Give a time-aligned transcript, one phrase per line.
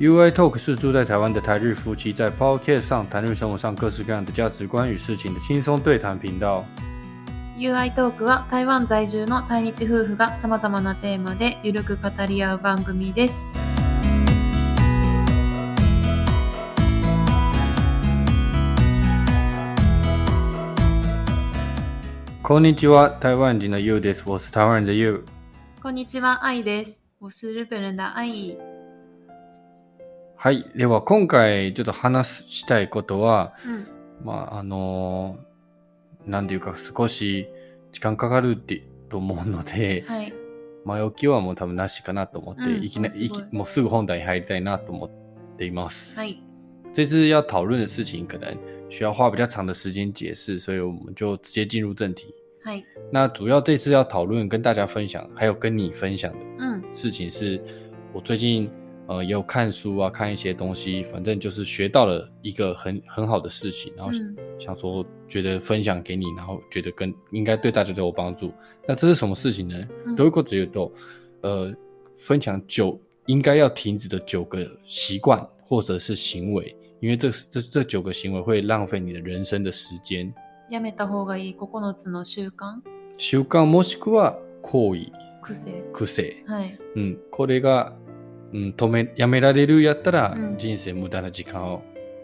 [0.00, 6.64] UI Talk 是住在台湾的台日夫妻在 Podcast 上谈论生活上各式各样的价值观与事情的轻松对谈频道。
[7.58, 13.42] UI Talk は台湾在住の台日夫婦がさまざまなテーマでゆるく語り合う番組です。
[22.44, 24.22] こんにちは、台湾人の You です。
[24.24, 25.24] 我是台湾人的 You。
[25.82, 26.92] こんにちは、愛です。
[27.18, 28.67] 我是日本人的愛。
[30.40, 30.70] はい。
[30.76, 33.88] では、今回ちょっと話したいことは、うん、
[34.24, 37.48] まあ、あのー、なんていうか、少し
[37.90, 40.32] 時間かかるって、と思うので、はい、
[40.84, 43.14] 前置きはもう多分なしかなと思って、うん、いきなり、
[43.50, 46.16] もうすぐ本題に入りたいなと思っています。
[46.16, 46.40] はい。
[46.94, 48.46] 这次要讨论的事情可能
[48.88, 52.32] 需要花比较长的时间解释，所以我们就直接进入正题。
[52.66, 52.84] い。
[53.10, 57.60] 那主要这次要讨论跟大家分享，还有跟你分享的，嗯，事情是
[58.12, 58.70] 我最近
[59.08, 64.12] 呃，也有看书啊，看一些东西，反正就是学到了一个很很好的事情，然后
[64.60, 68.52] 想说觉得分享给你，然后觉得跟应该对大家都有帮助。
[68.86, 69.74] 那这是什么事情呢？
[70.14, 70.92] 德国哲学豆，
[71.40, 71.72] 呃，
[72.18, 80.30] 分享九应该要停止的九个习惯或者是行为，因为这这这九个行为会浪费你的人生的时间。
[80.70, 82.82] やめた方がいい九つの習慣。
[83.16, 85.10] 習慣もしくは行為。
[85.42, 85.82] 癖。
[85.94, 86.44] 癖。
[86.46, 86.76] はい。
[86.94, 87.94] うこれが。
[88.52, 91.82] 嗯，止めやめられるやったら、人生無駄な時間を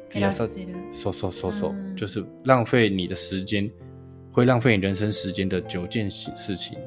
[0.08, 0.48] 費やさ、
[0.92, 3.70] そうそうそうそう、就是浪费你的时间，
[4.32, 6.78] 会浪费你人生时间的九件事事情、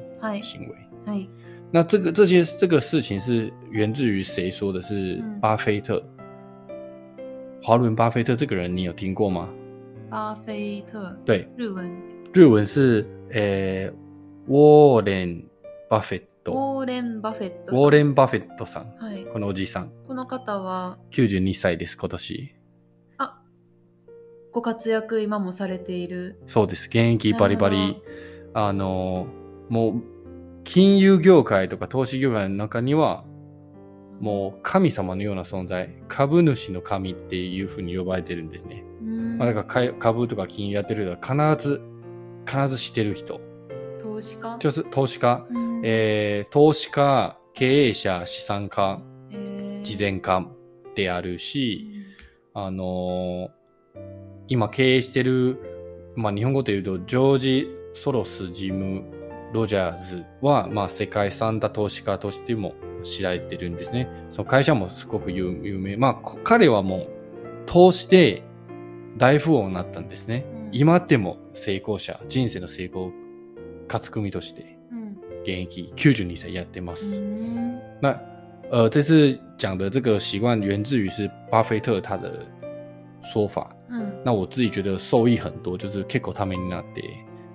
[0.42, 1.14] 行为。
[1.16, 1.28] い。
[1.70, 4.80] 那这个这些这个事情是源自于谁说的？
[4.82, 6.02] 是巴菲特、
[7.62, 9.48] 华伦巴菲特这个人，你有听过吗？
[10.10, 11.92] 巴菲特对日文，
[12.32, 13.88] 日文是诶
[14.48, 15.48] ，Warren b
[15.90, 16.52] u f f e t ト。
[16.52, 18.94] ウォーレン・バフェットウォーレン・バフェットさん。
[18.98, 19.24] はい。
[19.26, 19.92] このおじいさん。
[20.06, 22.54] この方は、92歳です、今年。
[23.18, 23.40] あ
[24.52, 26.40] ご活躍、今もされている。
[26.46, 28.02] そうです、現役バリバリ。
[28.54, 29.26] あの、
[29.68, 30.02] もう、
[30.64, 33.24] 金融業界とか投資業界の中には、
[34.20, 38.84] もう神様のような存在、株主の神っていうふうに呼ばれてるんですね。
[39.38, 39.64] まあ、んか
[39.98, 41.80] 株とか金融やってる人は必ず、
[42.46, 43.40] 必ずしてる人。
[44.00, 44.56] 投資家
[44.90, 49.00] 投資家、うんえー、投資家、経営者、資産家、
[49.82, 50.44] 慈善家
[50.96, 51.86] であるし、
[52.54, 53.96] あのー、
[54.48, 55.60] 今経営してる、
[56.16, 59.04] まあ、日本語で言うと、ジョージ・ソロス・ジム・
[59.52, 62.74] ロジャーズは、まあ、世界三大投資家としても
[63.04, 64.08] 知られてるんですね。
[64.30, 65.96] その会社もすごく有名。
[65.96, 67.08] まあ、彼はもう、
[67.66, 68.42] 投資で
[69.16, 70.44] 大富豪になったんですね。
[70.72, 73.12] 今でも成功者、人生の成功、
[73.86, 74.77] 勝つ組として
[75.48, 76.92] 给一个 huge 理财家，对吗？
[78.00, 78.18] 那，
[78.70, 82.44] 呃，这次讲的这个习惯源自于是巴菲特他的
[83.22, 83.74] 说法。
[83.90, 84.10] 嗯。
[84.24, 87.02] 那我自己觉得受益很多，就是 Kiko t a m i a d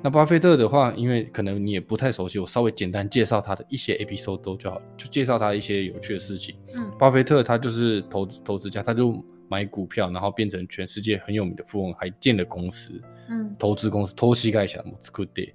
[0.03, 6.55] 那巴菲特的话，因为可能你也不太熟悉，我稍微简单介绍他的一些 A P C O 就好，就介绍他一些有趣的事情。
[6.73, 6.91] 嗯。
[6.99, 12.91] 巴菲特他就是投资投资家，他就买股票，然后变成全世界很有名的富翁，还建了公司。
[13.29, 13.55] 嗯。
[13.59, 15.53] 投资公司、投资盖想，もつくで、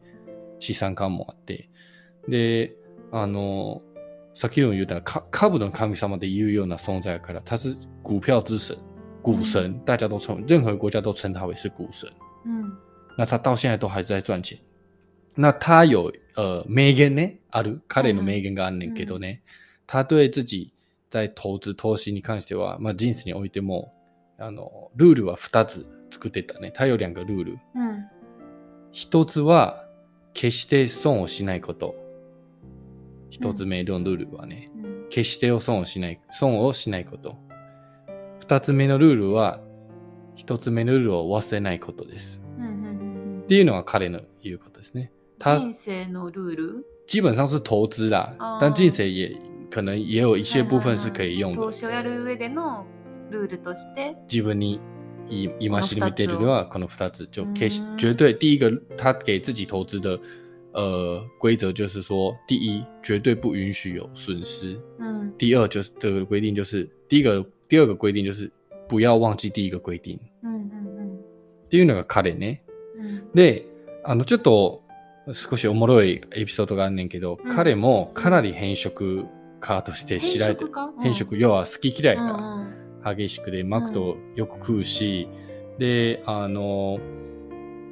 [0.60, 1.54] 資産構もう
[2.28, 2.76] で、
[3.10, 3.82] あの、
[4.34, 7.74] 先ほど言った株の神様で言うような存在から、他是
[8.04, 8.78] 股票之神、
[9.22, 12.08] 股神，大家都称，任何国家都称他为是股神。
[12.44, 12.70] 嗯，
[13.16, 14.58] 那他到现在都还在赚钱。
[15.34, 19.40] 那他有呃名言呢，ある彼の名言があるんけどね、
[19.86, 20.72] 他对自己
[21.08, 23.90] 在投資投資に関しては、まあ人生においても、
[24.40, 26.70] あのルールは二つ作ってたね。
[26.72, 27.58] 他有两个ルール。
[27.74, 28.04] 嗯，
[28.92, 29.84] 一つは
[30.34, 31.94] 決して損をしないこと。
[33.30, 37.36] 一つ目のルールはね、うん、決して損をしない、損をしないこと。
[38.40, 39.60] 二つ目のルールは、
[40.34, 42.40] 一つ目のルールを忘れないことです。
[43.42, 45.12] っていうのが彼の言うことですね。
[45.40, 48.34] 人生のルール基本上是投資だ。
[48.60, 49.40] 但人生也
[49.70, 51.56] 可能也有一些部分是可以用的。
[51.56, 52.84] 投資をやる上での
[53.30, 54.80] ルールとして、自分に
[55.28, 57.28] 今しめてるのはこの二つ。
[57.54, 60.18] 決して、絶対、第一个，他给自己投資的。
[60.78, 68.48] 呃规则就是说，第一绝对不允许有损失，嗯，第二就是这个规定就是第一个第二个规定就是
[68.88, 71.18] 不要忘记第一个规定，嗯嗯嗯，
[71.68, 72.32] 第二いうのが彼
[73.34, 73.66] で、
[74.04, 74.82] あのちょっと
[75.34, 79.26] 少しおもろいエピソードがあんねんけど、彼もかなり変色
[79.58, 80.64] 家として知られて
[81.02, 82.68] 変色,、要は好き嫌いが
[83.04, 85.26] 激しくで、マクドよく食うし、
[85.80, 87.00] であの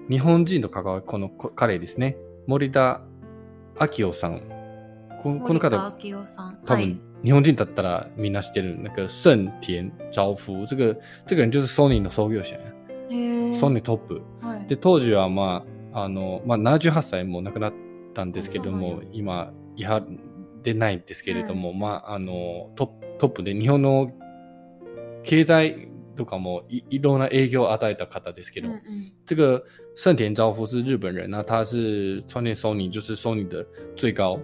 [0.08, 2.16] 日本人と関わるこの彼ですね
[2.46, 3.00] 森田
[3.98, 4.40] 明夫さん。
[5.22, 5.92] このこの方、
[6.66, 10.64] 多分日本人だったらみんな知ってる、な那个盛田昭夫。
[10.66, 10.96] 这个、
[11.26, 12.56] 这个人就是ソニーの創業者。
[13.52, 14.22] ソニートップ。
[14.40, 17.74] はい、で、当時はまあ、あの、まあ78歳も亡くなっ
[18.14, 20.00] たんですけども、今、いは
[20.62, 24.12] でないんですけれども、まあ、あの、トップで日本の
[25.24, 25.88] 経済
[26.24, 29.62] 都も、いろんな影営業与えた方ですけど，嗯嗯这个
[29.94, 33.64] 盛田昭夫是日本人，那他是川田人、o n y 就是 s o 的
[33.94, 34.38] 最高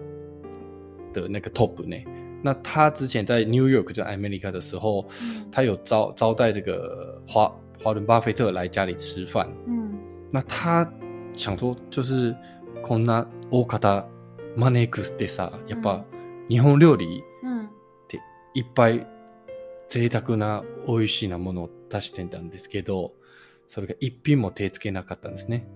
[1.11, 1.95] 的那个 top 呢。
[2.43, 9.49] 那他之前在 New York 就 America 的时候，嗯、他有招招待这个华华伦巴菲特来家里吃饭。
[9.65, 9.93] 嗯，
[10.29, 10.87] 那他
[11.33, 12.35] 想说就是
[12.83, 14.05] こんな大方
[14.55, 16.03] マネークスでさ、やっぱ
[16.49, 17.71] 日本料理っ
[18.07, 18.19] て
[18.53, 19.07] いっぱい
[19.89, 23.13] 贅沢な美味しいなものを出してたんですけど、
[23.67, 25.67] それが一品も手つけなかったんですね。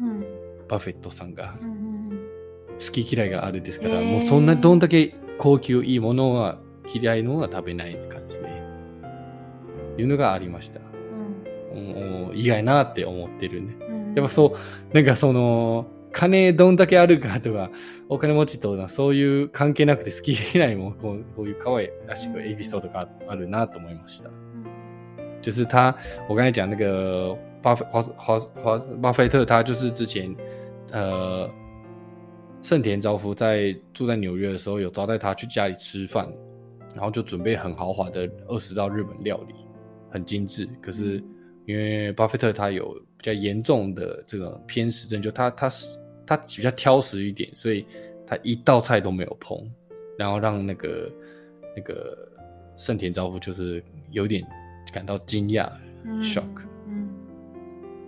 [0.00, 0.20] うん、
[0.68, 1.56] バフェットさんが。
[1.60, 2.28] うん、
[2.78, 6.58] 好き嫌いがあるですから、えー、もうそんな、どんだけ高級いいものは
[6.92, 8.62] 嫌いのは食べない感じで。
[9.98, 10.80] いうのがありました。
[11.72, 13.74] うん、意外なって思ってるね。
[14.14, 14.56] やっぱそ
[14.92, 17.70] う、なんかその、金どんだけあるかとか、
[18.08, 24.30] お金持ちとなそういう関係なくて好き嫌いもこうこういう可愛らしくエピソードがあるなと思いました。
[25.40, 25.92] 就是他，
[26.28, 30.32] 我刚才讲那个巴菲华华华巴菲特，他就是之前
[30.92, 31.50] 呃，
[32.60, 36.30] 盛田昭夫在住在纽约的时候，有招待他去家里吃饭，
[36.94, 39.54] 然后就准备很豪华的二十道日本料理，
[40.10, 40.68] 很精致。
[40.80, 41.24] 可是
[41.64, 42.86] 因为巴菲特他有
[43.16, 46.01] 比较严重的这种偏食症，就他他是。
[46.26, 47.84] 他比较挑食一点，所以
[48.26, 49.58] 他一道菜都没有碰，
[50.18, 51.10] 然后让那个
[51.76, 52.16] 那个
[52.76, 54.44] 盛田昭夫就是有点
[54.92, 55.70] 感到惊讶
[56.20, 56.42] ，shock。
[56.86, 57.08] 嗯，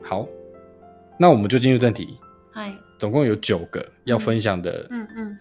[0.02, 0.26] 好，
[1.18, 2.16] 那我们就进入正题。
[2.50, 4.86] 嗨，总共有九个要分享的。
[4.90, 5.38] 嗯嗯，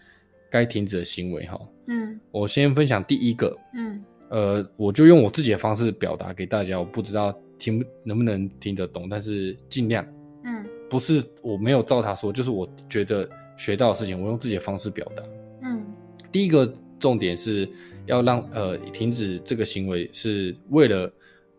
[0.49, 1.59] 该停止的行为哈。
[1.87, 3.55] 嗯，我先分享第一个。
[3.73, 10.03] 嗯，呃，我就用我自己的方式表达给大家，我不知道听能不能听得懂，但是尽量。
[10.43, 10.65] 嗯。
[10.93, 15.23] 不是我没有照他说，就是我觉得学到的事情，我用自己的方式表达。
[15.63, 15.83] 嗯，
[16.31, 17.67] 第一个重点是
[18.05, 21.11] 要让呃停止这个行为，是为了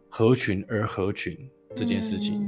[0.08, 1.36] 合群而合群
[1.74, 2.46] 这件事情。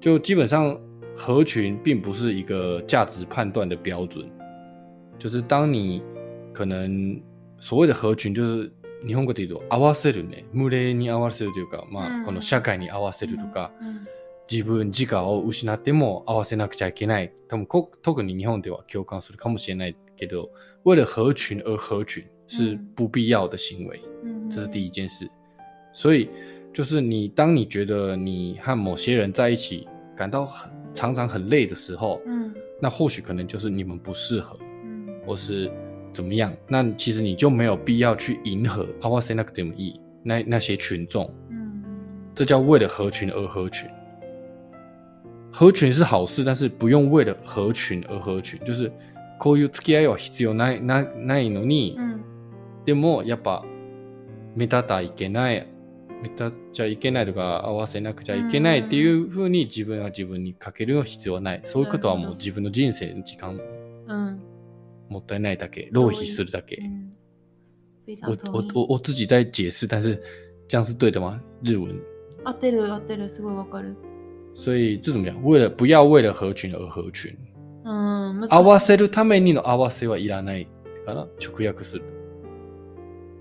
[0.00, 0.80] 就基本上
[1.16, 4.24] 合群并不是一个价值判断的标准，
[5.18, 6.00] 就是当你
[6.52, 7.20] 可能
[7.58, 13.68] 所谓的合群，就是你用个例子，合わせるね、群れに合わせるというか、嘛，这个社会に合わせるとか。
[14.48, 17.32] 自分自我を失っても合わせなくちゃいけない。
[17.48, 20.50] 多分こ特に日本では共感するかもしれないけど、
[20.84, 24.00] 为了合群而合群是不必要的行为。
[24.24, 25.28] 嗯，这是第一件事。
[25.92, 26.28] 所以
[26.72, 29.86] 就是你，当你觉得你和某些人在一起
[30.16, 35.70] 感到很常常很累的时候，嗯，那或许可能就是你们不适合，嗯，或是
[36.12, 36.52] 怎么样。
[36.66, 40.00] 那其实你就没有必要去迎合合わせなくでもいい。
[40.24, 41.82] 那那些群众，嗯，
[42.34, 43.88] 这叫为了合群而合群。
[45.52, 48.58] 合群是好事，但是不用为了合群而合群。
[48.64, 48.90] 就是
[49.38, 52.20] こういう付き合いは必要ないなないのに、う
[52.86, 53.62] でもやっぱ
[54.56, 55.66] 目立たいけない、
[56.22, 61.60] 目立っちゃいけないとか合わせなくちゃいけないっていうふうに自分は自分にかける必要はない。
[61.64, 63.56] そういうことはもう自分の人生の時間、
[64.08, 66.80] うもったいないだけ、浪費するだけ。
[66.80, 67.10] 嗯、
[68.22, 70.16] 我我我我自己在解释，但是
[70.66, 71.38] 这样是对的吗？
[71.62, 71.94] 日文。
[72.42, 73.94] 合ってる合ってる、すごいわかる。
[74.52, 75.42] 所以这怎么讲？
[75.44, 77.34] 为了不要为了合群而合群。
[78.50, 80.66] 合わせるためにの合わせはいらない
[81.06, 82.02] か直訳する。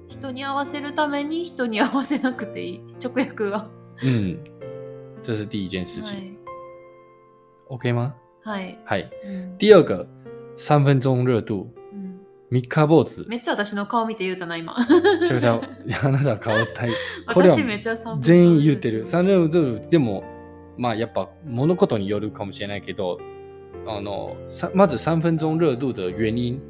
[0.07, 2.81] 人に合わせるために人に合わせなくていい。
[3.03, 3.67] 直訳は。
[4.03, 4.39] うん。
[5.23, 6.35] 这是第一件事情。
[7.69, 8.13] OK 吗？
[8.43, 8.77] はい。
[9.25, 10.05] うん、第二个、
[10.55, 11.67] 三分钟热度。
[12.49, 13.25] 三日坊主。
[13.29, 14.75] めっちゃ私の顔見て言うたな、今。
[15.27, 15.53] ちゃくちゃ、
[16.03, 16.91] あなた顔たい。
[17.33, 17.55] これは
[18.19, 19.05] 全員言うてる。
[19.05, 20.23] 三分でも
[20.77, 23.19] まあやっぱ物事によるかもしれないけど、
[23.85, 24.35] あの、
[24.73, 26.61] まず3分鐘熱度的原因、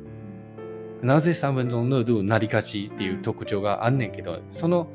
[1.01, 4.87] なぜ3分鐘熱度なりがちっていう特徴があんねんけど、その、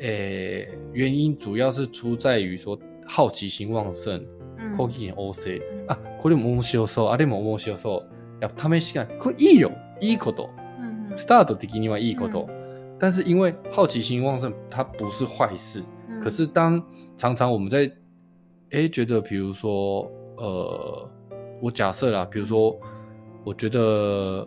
[0.00, 4.26] えー、原因主要是出在于说好奇心旺盛、
[4.76, 5.60] 好奇心旺盛。
[5.88, 8.42] あ、これも面白そう、あれも面白そう。
[8.42, 10.50] やっぱ試しが、これいいよ、いいこと。
[11.16, 12.48] スタート的にはいいこと。
[13.00, 15.82] 但是因为好奇心旺盛，它不是坏事。
[16.22, 16.82] 可是当
[17.16, 17.90] 常常我们在
[18.70, 21.10] 哎，觉得比如说，呃，
[21.62, 22.78] 我假设啦，比如说，
[23.44, 24.46] 我觉得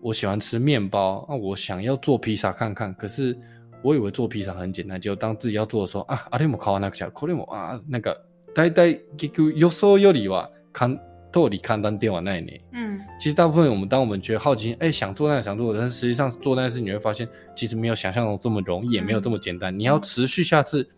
[0.00, 2.94] 我喜欢吃面包，那我想要做披萨看看。
[2.94, 3.36] 可是
[3.82, 8.16] 我以为做披萨很简单，就当自己要做的时候啊，阿里姆考那个叫考天姆啊，那个
[8.54, 10.96] 呆呆就就有候有理哇，看
[11.32, 12.60] 到底看当电话那一年。
[12.72, 19.76] 嗯，其实大部分我们当我们觉得好奇，哎，想做那想做，但是实际上做那事你会发现，其实没有想象中这么容易，也没有这么简单。
[19.76, 20.88] 你要持续下次。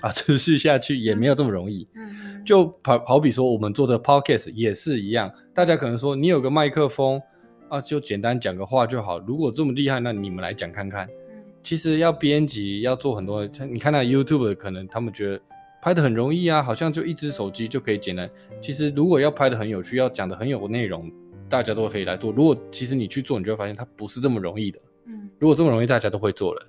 [0.00, 1.86] 啊， 持续下去也没有这么容易。
[1.94, 7.20] 嗯，就跑，好比说我们做的 podcast 也是一样，大家可能说你有个麦克风
[7.68, 9.18] 啊，就简单讲个话就好。
[9.20, 11.06] 如果这么厉害，那你们来讲看看。
[11.36, 15.40] 嗯，其实要编辑要做很多，你看那 YouTube 可能他们觉得
[15.82, 18.28] 拍的很容易啊，好像就一支手机就可以简单。
[18.60, 21.10] 其实如果要拍的很有趣，要讲的很有内容，
[21.48, 22.30] 大家都可以来做。
[22.32, 24.78] 如果其实你去做，你就会发现它不是这么容易的。
[25.06, 26.66] 嗯，如果这么容易，大家都会做了。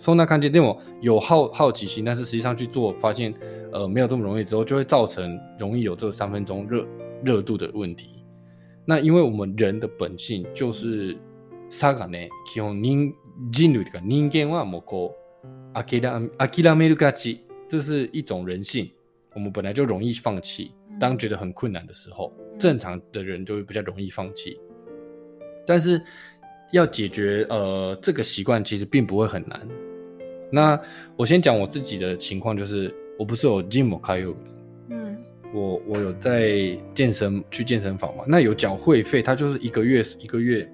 [0.00, 3.32] 收纳看见，因为我有好好奇心，但是实际上去做，发现，
[3.70, 6.86] 呃，没有这么容易之后，就会造成容易有这个三分钟热
[7.22, 8.24] 热度的问题。
[8.86, 11.14] 那因为我们人的本性就是
[11.68, 12.16] 啥个呢？
[12.50, 13.12] 起用人
[13.52, 15.10] 进入这个，人言万物高，
[15.74, 17.12] 阿基拉阿基拉梅鲁嘎
[17.68, 18.90] 这是一种人性。
[19.34, 24.58] 我们本来就容易放弃，当觉得很困难的时候，正常的人就会比较容易放弃。
[25.66, 26.00] 但是
[26.72, 29.68] 要解决呃这个习惯，其实并不会很难。
[30.50, 30.78] 那
[31.16, 34.36] 我先讲我自己的情况，就是我不是有 gym 开有，
[34.88, 35.16] 嗯，
[35.54, 40.68] 我我有在健身去健身房嘛，那有缴会费，他就是一个月一个月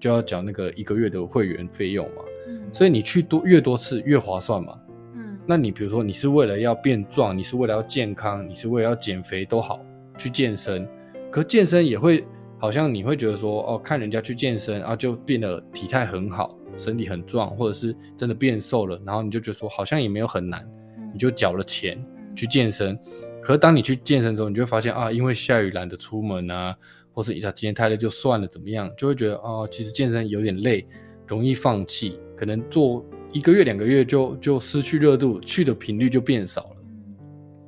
[0.00, 4.76] 就要缴那个一个月的会员费用嘛，嗯，所以你去多越多次越划算嘛，
[5.14, 9.80] 嗯，那你比如说你是为了要变壮，你是为了要健康，你是为了要减肥都好
[10.18, 10.86] 去健身，
[11.30, 12.24] 可健身也会
[12.58, 16.56] 好像你会觉得说哦，看人家去健身啊，就变得体态很好。
[16.80, 20.66] 身体很壮，或者是真的变瘦了，然后你就觉得说好像也没有很难，
[21.12, 22.02] 你就缴了钱
[22.34, 22.98] 去健身。
[23.42, 26.74] 可是当你去健身的时候，你就会发现啊，因为下雨懒得出门啊，
[27.12, 30.84] 或是一下今天太累就算了，怎么样，就会觉得啊，其实健身有点累，
[31.28, 36.76] 容易放弃，可能做一个月两个月就就失去热度，去的频率就变少了。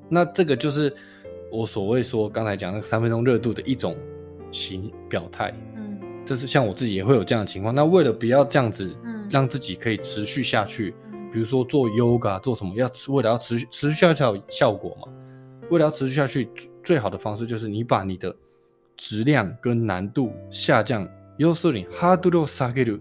[0.08, 0.92] 那这个就是
[1.50, 3.96] 我所谓说刚才讲那个三分钟热度的一种
[4.50, 5.52] 形表态。
[6.24, 7.74] 这是像我自己也会有这样的情况。
[7.74, 8.94] 那为了不要这样子，
[9.30, 10.94] 让自己可以持续下去，
[11.32, 15.12] 比如说做 yoga 做什么要为了要持续持续下去才有效果嘛。
[15.70, 16.48] 为了要持续下去，
[16.82, 18.34] 最好的方式就是你把你的
[18.96, 21.06] 质量跟难度下降。
[21.38, 23.00] You should a r e 下げる。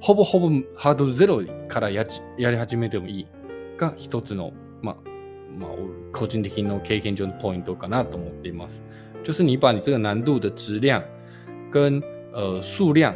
[0.00, 2.04] ほぼほぼハードゼロからや
[2.38, 3.26] り始めてもいい
[3.76, 4.52] が一つの
[4.82, 4.96] まあ
[5.56, 5.70] まあ
[6.12, 8.82] 個人的なの Key p o i n かなと思っています。
[9.22, 11.00] 就是你把你这个难度的质量
[11.70, 12.02] 跟
[12.32, 13.14] 呃，数量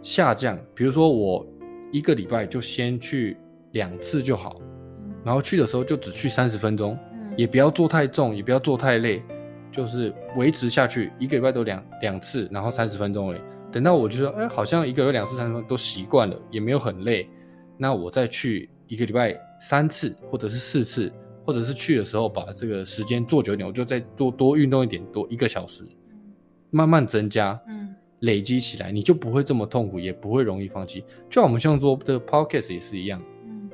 [0.00, 1.44] 下降，比如说我
[1.90, 3.36] 一个礼拜就先去
[3.72, 4.60] 两次就好，
[5.24, 6.96] 然后去的时候就只去三十分钟，
[7.36, 9.20] 也不要做太重，也不要做太累，
[9.72, 13.40] 就是维持下去，一个礼拜都两两次，然后三十分钟而已。
[13.72, 17.28] 等到我就说，哎，好像一个月两次三十分都习惯了，也没有很累，
[17.76, 21.12] 那我再去一个礼拜三次，或者是四次，
[21.44, 25.84] 或者是去的时候把这个时间做久点，我就再做多运动一点，多一个小时，
[26.70, 27.96] 慢慢增加，嗯。
[28.22, 31.00] 累积起来，你就不会这么痛苦，也不会容易放弃。
[31.30, 33.68] 就像我们像说的 podcast 也是一样，嗯，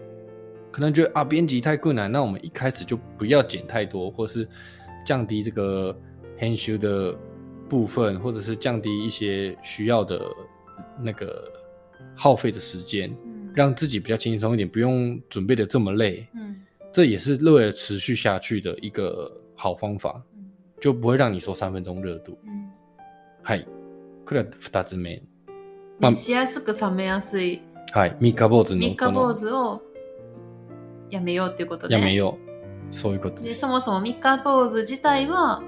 [0.72, 4.48] 可能觉得啊编辑太困难，那我们一开始就不要剪太多，或是
[5.04, 5.94] 降低这个
[6.38, 7.18] h a n d s h o 的
[7.68, 10.22] 部分，或者是降低一些需要的
[10.98, 11.44] 那个
[12.16, 16.56] 耗费的时间，嗯，让自己比较轻松一点，不用准备的这么累，嗯，
[16.90, 20.22] 这也是为了持续下去的一个好方法，
[20.80, 22.64] 就不会让你说三分钟热度，嗯，
[23.42, 23.62] 嗨。
[24.28, 25.22] これは2つ目。
[26.00, 27.62] まあ、しやすく冷めやすい。
[27.92, 28.16] はい。
[28.20, 29.82] 三日坊主の三日坊主を
[31.10, 31.94] やめようっていうことで。
[31.94, 32.36] やめよ
[32.90, 32.94] う。
[32.94, 35.62] そういうことでそもそも三日坊主自体は、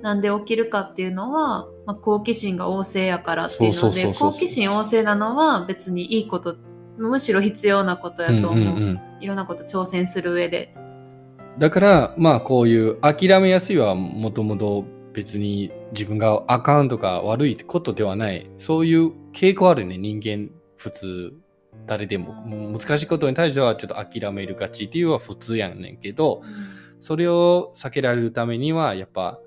[0.00, 6.56] なんで起きるかっていうのは、まあ、好奇心が旺盛やからっていうので、好奇心旺盛なのは別にいいこと、
[6.96, 8.52] むしろ必要なことやと思う。
[8.54, 10.74] うんうんうん、いろんなこと挑戦する上で。
[11.58, 14.84] だから、まあこういう諦めやすいはもともと
[15.16, 21.32] 別に自分があかんとか悪いことではない、そういう傾向あるね、人間、普通、
[21.86, 22.34] 誰でも。
[22.34, 26.42] も難しいことに対してはちょっと諦めるがちっていうのは普通やんねんけど、
[27.00, 29.40] それを避けられるためには、やっぱ、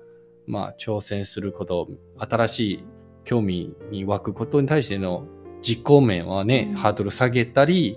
[0.48, 1.86] まあ、挑戦すること、
[2.18, 2.84] 新しい
[3.22, 5.24] 興味に湧くことに対しての
[5.62, 7.96] 実行面はね、ハードル下げたり、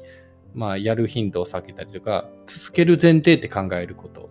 [0.54, 4.30] まあ、やる頻度を下げたりとか、続ける前提って考えること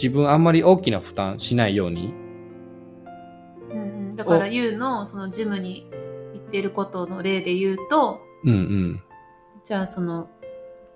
[0.00, 2.14] 自分あんまり大きな負担しないように。
[3.72, 5.86] うんうん、だから YOU のそのジムに
[6.34, 9.02] 行ってることの例で言うと、うんうん、
[9.64, 10.30] じゃあその、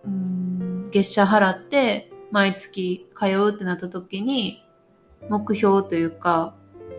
[0.06, 4.62] うん、月謝払って毎月通うってなった時に
[5.28, 6.54] 目標というか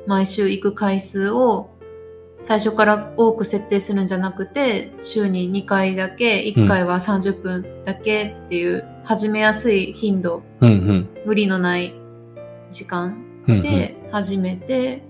[0.05, 1.69] 毎週行く回数を
[2.41, 11.93] 最初から多く設定するんじゃなくて週に2回だけ1回は30分だけっていう始めやすい頻度、うんうん、無理のない
[12.71, 15.03] 時間で始めて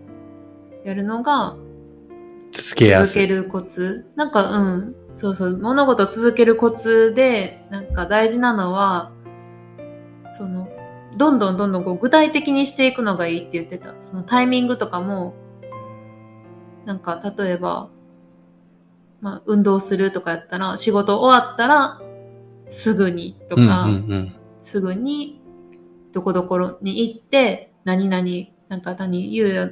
[0.84, 1.56] やるのが
[2.52, 9.12] 続け続けるコツなんかうんそうそう物事続けるコツでなんか大事なのは
[10.28, 10.68] その
[11.16, 15.36] どんどんどんどんこう具体的にしていくのがいいって言ってたそのタイミングとかも
[16.86, 17.90] なんか例えば、
[19.22, 22.02] まあ、運動するとかやったら仕事終わったら
[22.70, 25.42] すぐにとか、うんうんうん、すぐに
[26.12, 28.24] どこどこに行って、何々、
[28.70, 29.70] なんか谷、ゆうや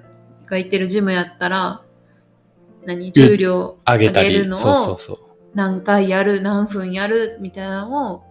[0.48, 1.82] が行ってるジムやったら、
[2.86, 4.58] 何、重量上げるの
[4.92, 5.00] を
[5.54, 8.24] 何回やる、何分やるみたいなのを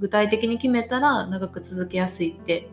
[0.00, 2.68] 具体的に決めたら長く続けやすいって、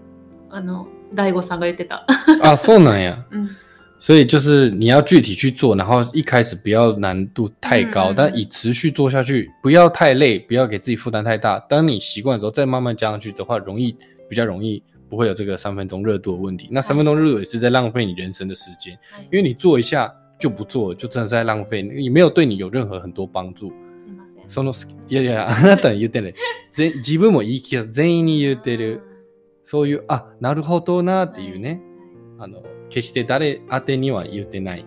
[0.50, 2.08] あの、大悟さんが言ってた。
[2.42, 3.26] あ、そうなんや。
[3.30, 3.50] うん
[4.06, 11.58] 所以就是你要具体去做，然后一开始不要难度太高，但以持续做下去，不要太累，不要给自己负担太大。
[11.68, 13.98] 当你习惯的时候，再慢慢加上去的话，容易
[14.30, 16.68] 比较容易不会有这个三分钟热度的问题。
[16.70, 18.96] 那三分钟热度也是在浪费你人生的时间，
[19.32, 23.74] 因为你做一下就不做，就真的是在浪费，也没有对你有任何很多帮助。
[24.48, 24.72] そう
[25.08, 26.36] いやいや、な等言ってる。
[26.72, 29.02] ぜ、自分も以前全員に言ってる。
[29.64, 31.80] そういうあなるほどなっていうね
[32.38, 32.62] あの。
[33.02, 34.86] 決して誰宛てには言ってない。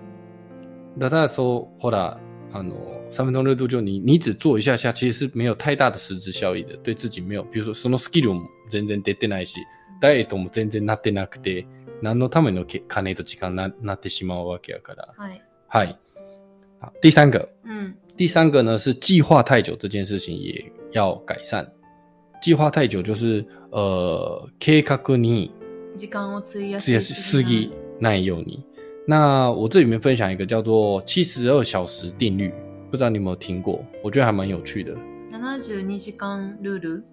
[0.99, 2.19] ただそう、ほら、
[2.55, 7.43] あの，三分ルート上に、你只做一下下，其实是没有太大的实质效益的，对自己没有。
[7.45, 9.61] 比如说そのスキルも全然出てないし、
[10.01, 11.67] ダイエットも全然なってなくて、
[12.01, 15.09] 何のための金と時間ななってしまうわけやから。
[15.15, 15.43] はい。
[15.69, 15.99] はい。
[16.81, 21.71] 好，第三个，嗯，第三个呢是计划太久这件事情也要改善。
[22.41, 25.53] 计划太久就是呃計画に
[25.95, 27.71] 時間を費やしすぎ。
[27.99, 28.63] 那也有你。
[29.07, 32.53] 那我这里面分享一个叫做“七十二小时定律”，
[32.91, 33.85] 不知道你有没有听过？
[34.03, 34.95] 我觉得还蛮有趣的。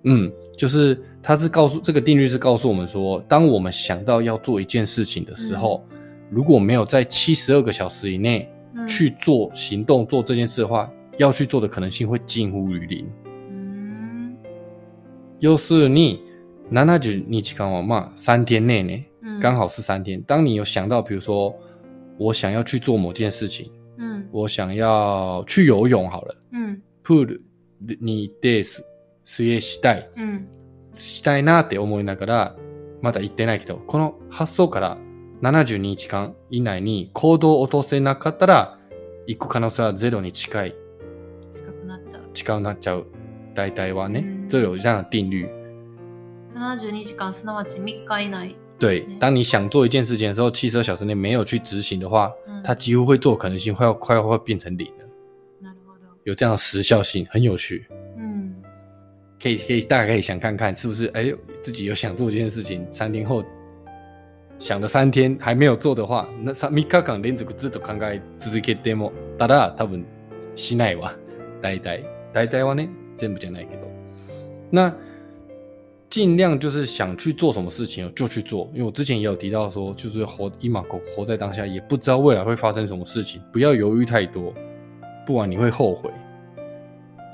[0.03, 5.83] 嗯，就是它是告诉这个定律是告诉我们说，当我们想到要做一件事情的时候，
[6.29, 8.47] 如果没有在七十二个小时以内
[8.87, 13.09] 去做行动做这件事的话，要去做的可能性会近乎于零。
[13.51, 14.35] 嗯。
[15.39, 16.19] 要是你，
[16.69, 19.03] に、七十你時干は嘛三天内呢？
[19.39, 20.21] 刚好是三天。
[20.23, 21.53] 当你有想到，比如说
[22.17, 27.41] 我想要去做某件事情，嗯，我想要去游泳好了，うん、プール
[28.01, 28.83] に行ってす
[29.23, 30.45] 水泳したい、うん、
[30.93, 32.55] したいなって思いながら、
[33.01, 34.97] まだ行ってないけど、この発想から
[35.41, 38.77] 72時間以内に行動を落とせなかったら、
[39.27, 40.75] 行く可能性はゼロに近い、
[41.53, 42.21] 近くなっちゃう。
[42.33, 43.07] 近くなっちゃう。
[43.55, 44.45] 大体はねう。
[44.45, 45.49] んじゃ这定律。
[46.53, 52.31] 72時間、すなわち3日以内对，当你想做一件事情的时候，十二小时内没有去执行的话，
[52.63, 55.69] 它几乎会做可能性快要快要会变成零了。
[56.23, 57.85] 有这样时效性，很有趣。
[58.17, 58.53] 嗯，
[59.41, 61.05] 可以可以，大家可以想看看是不是？
[61.13, 63.43] 哎，自己有想做一件事情，三天后
[64.59, 66.69] 想了三天还没有做的话，那三。
[76.15, 84.53] 尽量就是想去做什么事情就去做，因为我之前也有提到说，就是活一马狗活在当下，也不知道未来会发生什么事情，不要犹豫太多，
[85.25, 86.09] 不然你会后悔。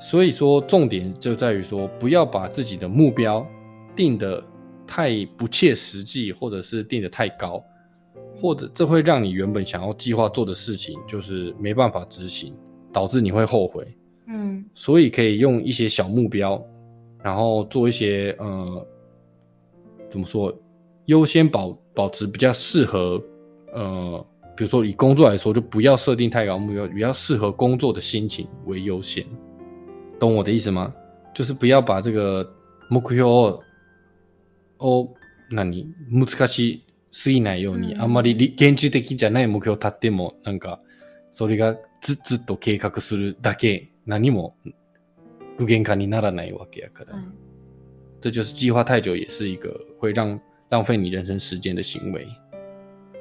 [0.00, 3.46] 所以说重点就在于说，不要把自己的目标
[3.94, 4.42] 定的
[4.84, 7.64] 太不切实际，或者是定的太高，
[8.40, 12.52] 或者这会让你原本想要计划做的事情就是没办法执行，
[12.92, 13.86] 导致你会后悔。
[14.26, 16.60] 嗯，所以可以用一些小目标。
[17.22, 18.86] 然后做一些，呃，
[20.10, 20.54] 怎么说，
[21.06, 23.22] 优先保保持比较适合，
[23.72, 29.24] 呃，比如说以工作来说，就不要设定太高目标，比较适合工作的心情为优先，
[30.18, 30.92] 懂我的意思吗？
[31.32, 32.52] 就是不要把这个
[32.90, 33.26] 目标，
[34.78, 35.08] お、
[35.50, 36.82] なに、難しい
[37.12, 40.80] すぎないように、あまり現実的じゃない目標立っても、なんか
[41.30, 44.54] それがずっと計画するだけ、何も。
[45.64, 47.14] 具现化にならないわけやから。
[47.16, 47.32] 嗯，
[48.20, 50.38] 这就是计划太久也是一个会让
[50.70, 52.26] 浪费你人生时间的行为。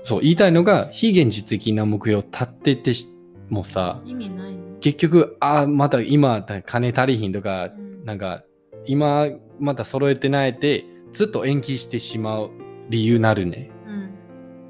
[0.04, 3.08] そう言いたいのが非現実的な目標を立ててし
[3.49, 8.41] もさ意味ない結局あまた今金足りひんとか、うん、なんか
[8.88, 9.27] 今
[9.60, 12.49] また揃えてないでずっと延期してしまう
[12.89, 14.10] 理由なるね、うん、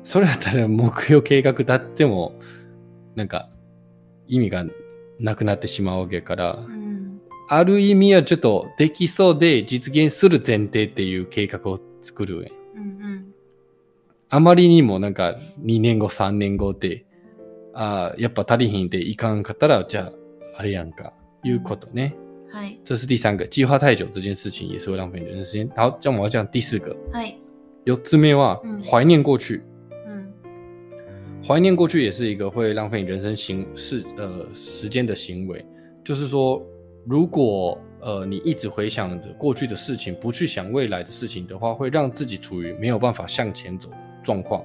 [0.04, 2.38] それだったら目標計画立っても
[3.16, 3.50] なんか
[4.28, 4.66] 意味が
[5.22, 6.81] なくなってしまうわけから、うん
[7.54, 13.34] ある意味はちょっとできそうで実現する前提っていう計画を作る、うんうん、
[14.30, 17.06] あまりにもなんか2年後3年後で、
[17.74, 20.14] あやっぱ足りひんでいかんかったらじゃ
[20.56, 21.12] ああれやんか
[21.44, 22.16] いうことね。
[22.54, 22.80] はい。
[22.86, 25.70] 这是第三个，计划太久这件事情也是会浪费人的时间。
[25.76, 26.96] 好，这样我要讲第四个。
[27.12, 27.36] はい。
[27.84, 29.62] 四つ目は怀念过去。
[31.46, 35.66] 怀念过去也是一个会浪费人生行事呃时间的行为，
[36.06, 36.66] 就是说
[37.06, 44.64] 如果呃你一直回想着过去的事情，不去想未来的事情的话，会让自己处于没有办法向前走的状况。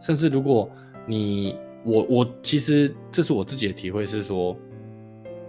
[0.00, 0.70] 甚至如果
[1.06, 4.56] 你我我其实这是我自己的体会，是说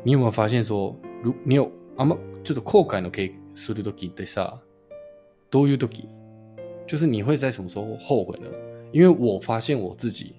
[0.03, 3.09] 你有没有发现说，如你有阿妈就是后悔呢？
[3.09, 4.53] 可以速度都给对啥？
[5.49, 6.05] 都有都给，
[6.87, 8.47] 就是你会在什么时候后悔呢？
[8.93, 10.35] 因为我发现我自己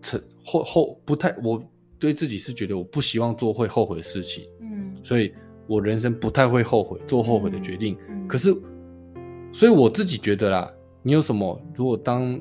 [0.00, 1.62] 成后后不太，我
[1.98, 4.44] 对自己是觉得我不希望做会后悔的事情。
[5.02, 5.32] 所以
[5.66, 7.96] 我人生不太会后悔做后悔的决定。
[8.28, 8.54] 可是，
[9.52, 11.60] 所以我自己觉得啦，你有什么？
[11.74, 12.40] 如果当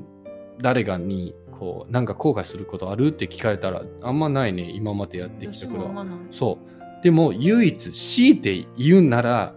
[0.64, 5.90] 誰がにこうなんか後悔することあるって聞かれたらあんまないね今までやってきたこと
[6.30, 9.56] そうでも唯一強いて言うなら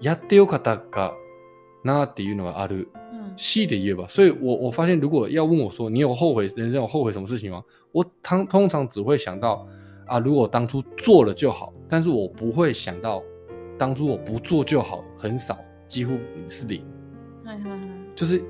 [0.00, 1.14] やってよかったか
[1.84, 7.62] なっていうのがある、嗯、強いて言えば所以我我发现如果要问我说你有后悔人生有后悔什么事情吗
[7.92, 9.66] 我通通常只会想到
[10.06, 13.22] 啊如果当初做了就好但是我不会想到
[13.76, 16.14] 当初我不做就好，很少，几乎
[16.48, 16.82] 是零，
[18.14, 18.42] 就是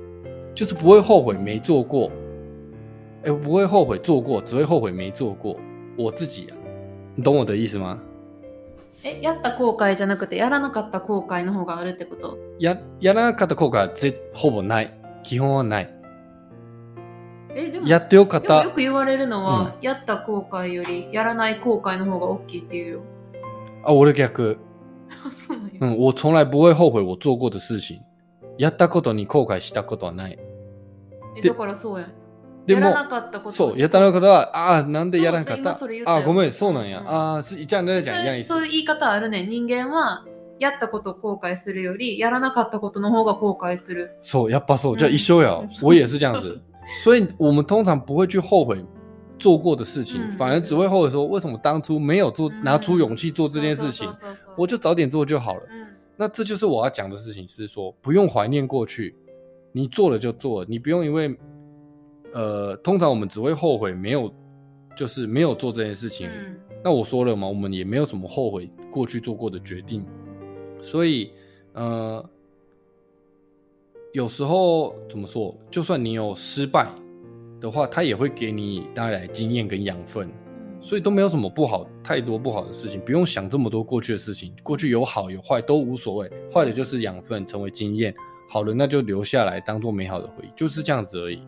[0.55, 2.07] 就是不会后悔没做过，
[3.23, 5.57] 哎、欸，不会后悔做过，只会后悔没做过。
[5.97, 6.55] 我自己啊，
[7.15, 7.99] 你懂我的意思吗？
[9.03, 14.89] え、やった後悔じゃなくて、やらなかった後悔の方があるってことややらなかった後悔はぜほぼない。
[15.21, 15.89] 基本はない。
[17.55, 18.63] え、でもやってよかった。
[18.63, 23.01] よく言われるのは、うん、やった後悔よりやらない後悔の方が大きいっていうよ。
[23.83, 24.57] あ、俺逆。
[25.79, 27.99] うん我从来不会后悔我做过的事情。
[28.57, 30.37] やったことに後悔したことはない。
[31.41, 32.07] え、だからそうや。
[32.65, 33.55] でも、やらなかったこと。
[33.55, 35.75] そう、やったなああ、なんでやらなかったあ
[36.17, 37.01] あ、ごめん、そうなんや。
[37.01, 39.45] うん、ああ、じゃあ、ね、じゃあ、そういう言い方あるね。
[39.45, 40.23] 人間は、
[40.59, 44.17] やったことを後悔するより、やらなかったことの方が後悔する。
[44.21, 44.97] そう、やっぱそう。
[44.97, 45.55] じゃあ一緒や。
[45.55, 46.61] うん、我也是这样子。
[47.03, 48.83] 所以我们通常不会去后悔
[49.43, 54.09] 做过的事情，反而只会后悔说：“为什么当初没有做，拿出勇气做这件事情？
[54.55, 59.13] 我就早点做就好了。”嗯，那这就是我要讲的事情，是说不用怀念过去，
[59.73, 61.35] 你做了就做了，你不用因为……
[62.33, 64.33] 呃，通常我们只会后悔没有，
[64.95, 66.29] 就是没有做这件事情。
[66.29, 70.03] 嗯，那我说了嘛，我们也没有什么后悔过去做过的决定，
[70.81, 71.29] 所以，
[71.73, 72.25] 呃，
[74.13, 75.53] 有时候怎么说？
[75.69, 76.87] 就算你有失败。
[77.63, 80.29] 的话，他也会给你带来经验跟养分，
[80.81, 84.53] 所以都没有什么不好，太多不好的事情，不用想这么多过去的事情。
[84.61, 88.11] 过去有好有坏都无所谓，坏的就是养分，成为经验；
[88.49, 91.41] 好的那就留下来当做美好的回忆，就是这样子而已。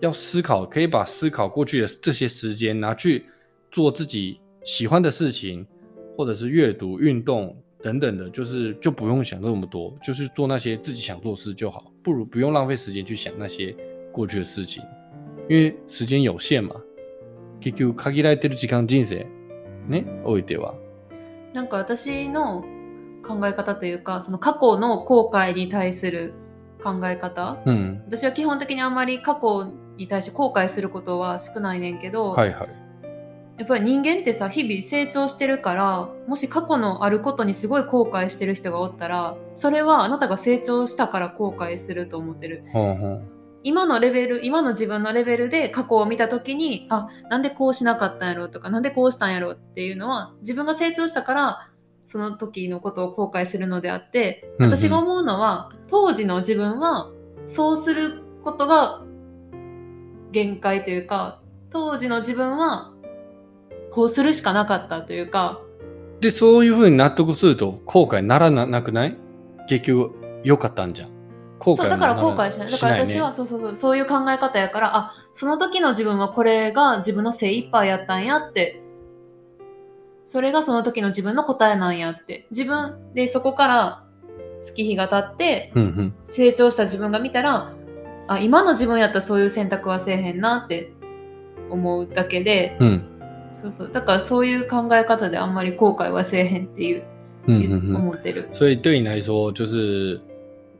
[0.00, 3.26] 要思考，可以把思考过去的这些时间拿去
[3.72, 5.66] 做自己喜欢的事情，
[6.16, 11.92] 或者是阅读、运动等等的，就是就不用想那么多，就是做那些自己想做的事就好。
[12.04, 13.74] 不如不用浪费时间去想那些
[14.12, 14.80] 过去的事情。
[15.48, 16.74] 因为时间有限嘛。
[17.60, 19.26] 結局限られてる時間人生
[19.88, 20.74] ね、おいては。
[21.52, 22.62] なんか私の
[23.26, 26.32] 考え方というか、その過去の後悔に対する
[26.82, 32.68] 考え方、うん、私は基本的にあんまり過去に対して後悔することは少ないねんけど、はいはい、
[33.58, 42.62] やっぱり人間ってさ日々成長してるからもし過去のあることにすごい後悔してる人がおったらそれはあなたが成長したから後悔すると思ってる。
[43.64, 51.70] 今のレベル、今の自分のレベルで過去を見た時に、あ、なんでこうしなかったんやろうとか、なんでこうしたんやろうっていうのは、自分が成長したから、
[52.04, 57.10] その時のことを後悔するのであって、私が思うのは、うんうん、当時の自分は、
[57.46, 59.00] そうすることが
[60.30, 62.92] 限界というか、当時の自分は、
[63.90, 65.58] こうするしかなかったというか。
[66.20, 69.16] で、そういうふうに納得すると後悔ならなくない
[69.68, 70.10] 結局、
[70.44, 71.13] 良かったんじゃん。
[71.64, 78.82] 後悔だから後悔しないだから私はそうそうそうそういう考え方やからあその時の自分はこれが自分の精一杯やったんやって
[80.24, 84.04] それがその時の自分の答えなんやって自分でそこから
[84.62, 85.72] 月日が経って
[86.30, 87.74] 成長した自分が見たら、
[88.28, 90.90] あ今の自分やったらそういう選択はせえへんなって
[91.68, 93.20] 思うだけで、うん、
[93.52, 97.04] そうそうだからそういう考え方であんまり後悔はせえへんっていう,、
[97.46, 98.48] 思ってる。
[98.54, 100.18] 所以对你来说就是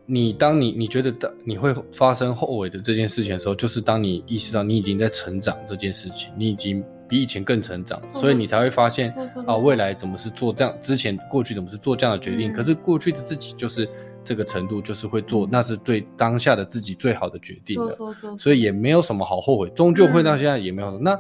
[0.07, 9.13] 你当你你觉得的你会发生后悔的这件事情的时候，就是当你意识到你已经在成长这件事情，你已经比以前更成长，所以你才会发现
[9.47, 12.53] 啊未来怎么是做这样，之前过去怎么是做这样的决定。
[12.53, 13.89] 可是过去的自己就是
[14.23, 17.75] 这个程度，就是会做，那是对当下的自己最好的决定。
[17.97, 20.99] 说说，所以也没有什么好后悔，终究会到现在也没有。
[20.99, 21.19] 那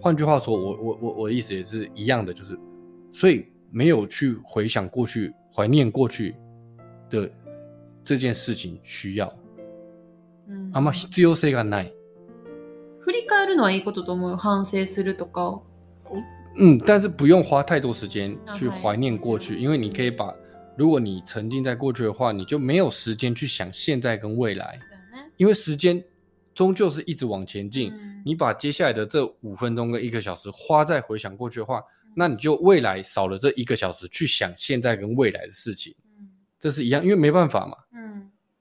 [0.00, 2.56] 换句话说，我我我我意思也是一样的，就是
[3.10, 6.36] 所以没有去回想过去，怀念过去
[7.10, 7.28] 的。
[8.04, 9.26] 这件事情需要。
[10.72, 11.92] あま必要性がない。
[13.02, 14.36] 振り返るのはいいことと思う。
[14.36, 15.60] 反省するとか。
[16.56, 20.34] うん、但是不用花太多时间去怀念过去，因为你可以把，
[20.76, 24.76] 如果你沉浸在过去的话，你就没有时间去想现在跟未来。
[25.36, 26.02] 因为时间
[26.52, 27.92] 终究是一直往前进。
[28.26, 31.80] 你把接下来的这五分钟跟一个小时花在回想过去的话，
[32.16, 35.94] 那你就未来少了这一个小时去想现在跟未来的事情。
[36.58, 37.76] 这是一样，因为没办法嘛。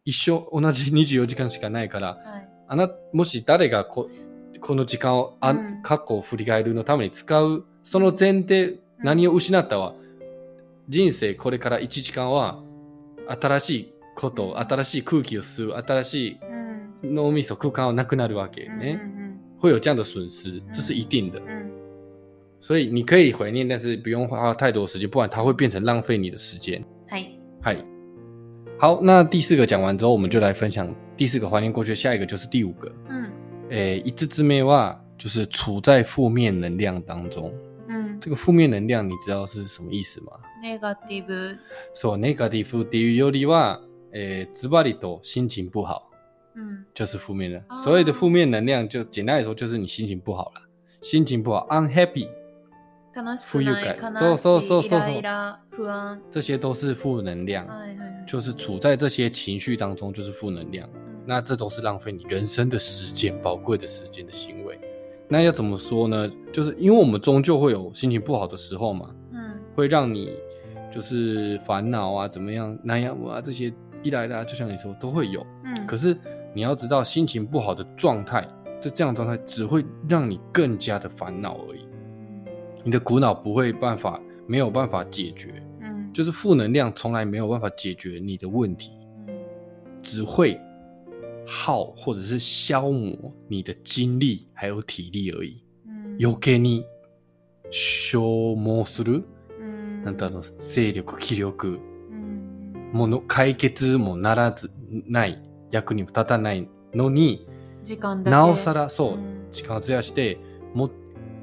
[0.10, 4.10] 一生同じ24 時間しかないから、はい、あなもし誰がこ
[4.60, 9.98] この時間をあ、うん、過去を振り返るのために使うその前提何を失ったは、うん、
[10.90, 12.62] 人生これから1時間は
[13.28, 16.40] 新しいこと新しい空気を吸う新しい
[17.04, 19.00] 脳みそ空間はなくなるわけね。
[19.16, 19.20] 嗯
[19.62, 21.38] 会有这样的损失，这是一定的。
[21.46, 21.70] 嗯，
[22.62, 26.82] 所以你可以怀念，但是不用花太多时间，不然它会变成浪费你的时间。
[27.08, 27.26] 嗨，
[27.60, 27.76] 嗨。
[28.80, 30.88] 好，那第四个讲完之后，我们就来分享
[31.18, 31.94] 第四个怀念过去。
[31.94, 32.90] 下一个就是第五个。
[33.10, 33.30] 嗯，
[33.72, 37.54] 诶，一字之谬哇，就是处在负面能量当中。
[37.90, 40.28] 嗯，这个负面能量你知道是什么意思吗
[40.64, 41.58] ？Negative。
[41.94, 43.78] 说 negative，等于有利哇，
[44.14, 46.10] 诶，嘴巴里多，心情不好。
[46.56, 47.62] 嗯，就是负面的。
[47.76, 50.62] 所谓的负面能量，就简单来说，就是你心情不好了，
[51.02, 52.39] 心情不好，unhappy。
[53.48, 53.98] 负疚感、
[56.32, 57.68] 这些都是负能量，
[58.28, 60.88] 就是处在这些情绪当中就是负能量。
[61.26, 64.80] 那这都是浪费你人生的时间、宝贵的时间的行为。
[65.28, 66.28] 那要怎么说呢？
[66.52, 70.34] 就是因为我们终究会有心情不好的时候嘛，嗯，会让你
[70.92, 75.74] 就是烦恼啊，怎么样、那样啊这些一来啊，就像你说都会有，嗯。
[75.86, 76.18] 可是
[76.54, 78.48] 你要知道，心情不好的状态，
[78.80, 81.89] 这这样状态只会让你更加的烦恼而已。
[82.84, 85.54] 你的苦恼不会办法，没有办法解决。
[85.82, 88.92] 嗯，就是负能量从来没有办法解决你的问题，
[90.02, 90.60] 只会
[91.46, 95.62] 耗或者是消磨你的精力还有体力而已。
[95.88, 96.84] 嗯，余計に
[97.70, 98.22] 消
[98.56, 99.24] 耗する、
[100.06, 101.80] なんだろう、力、気力、
[102.94, 104.72] もの解決もならず
[105.08, 107.46] ない役にも立たないのに、
[107.84, 109.20] 時間だけなおさらそう、
[109.52, 110.38] 時間を費やして
[110.74, 110.92] もっ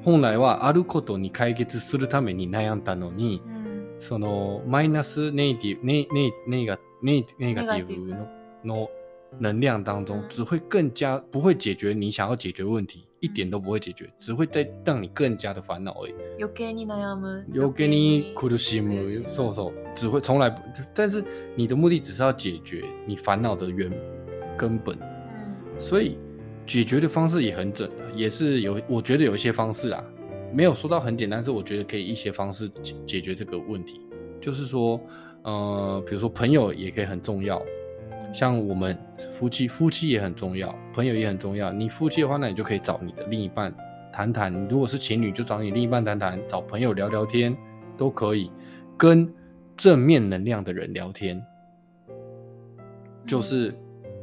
[0.07, 8.27] 本来はあることに解決するために悩んだのに、うん、そのマイナスネイティブネイネイネイガネイネガティブの
[8.63, 8.89] の
[9.53, 16.15] 能量当中，只会更加不会解决你想要解决问题，一点都不会解决，只会再让你更加的烦恼而已。
[16.39, 20.55] 余計に悩む，余計に苦しむ，そうそう，只会从来不，
[20.95, 21.21] 但是
[21.57, 23.91] 你的目的只是要解决你烦恼的原
[24.57, 24.97] 根本，
[25.77, 26.17] 所以。
[26.67, 30.03] 解决的方式也很准，也是有，我觉得有一些方式啊，
[30.53, 34.01] 没有说到很简单，是我觉得可以一些方式解解决这个问题，
[34.41, 34.99] 就是说，
[35.43, 37.59] 呃，比如说朋友也可以很重要，
[38.33, 38.95] 像我们
[39.31, 41.71] 夫妻夫妻也很重要，朋友也很重要。
[41.71, 43.73] 你夫妻的话，那你就可以找你的另一半
[44.11, 47.55] 谈谈，如果是情侣，就找你另一半谈谈，找朋友聊聊天
[47.97, 48.51] 都可以，
[48.97, 49.31] 跟
[49.77, 51.41] 正面能量的人聊天，
[53.25, 53.73] 就是。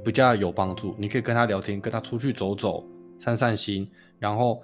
[0.04, 2.86] 比较有帮助，你可以跟他聊天，跟他出去走走，
[3.18, 3.90] 散散心。
[4.18, 4.60] 然后，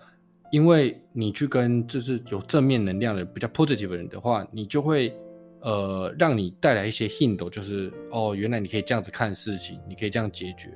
[0.53, 5.17] 因为你去跟就是有正面能量的比较 positive 的人的话，你就会，
[5.63, 10.71] 呃，让你带来一些 hint，就是哦，原来你可以这样子看事情，你可以这样解决。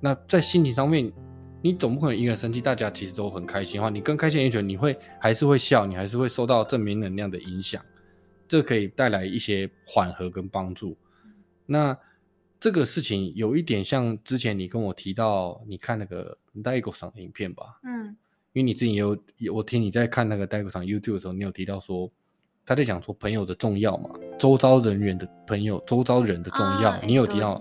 [0.00, 1.10] 那在心情上面，
[1.62, 7.82] 你总不可能一为生气，大家其实都很开心的话，你更开心一点，你会还是会笑，你还是会受到正面能量的影响，
[8.48, 10.96] 这可以带来一些缓和跟帮助。
[11.66, 11.96] 那。
[12.60, 18.06] 这个事情有一点像之前你跟我提到，你看那个戴国上的影片吧，嗯，
[18.52, 22.10] 因为你自己有有，我听你在看那个 g o 上 YouTube 的时候，你有提到说
[22.66, 27.60] 他在讲说朋友的重要嘛，周遭人员的朋友，周遭人的重要，你有提到。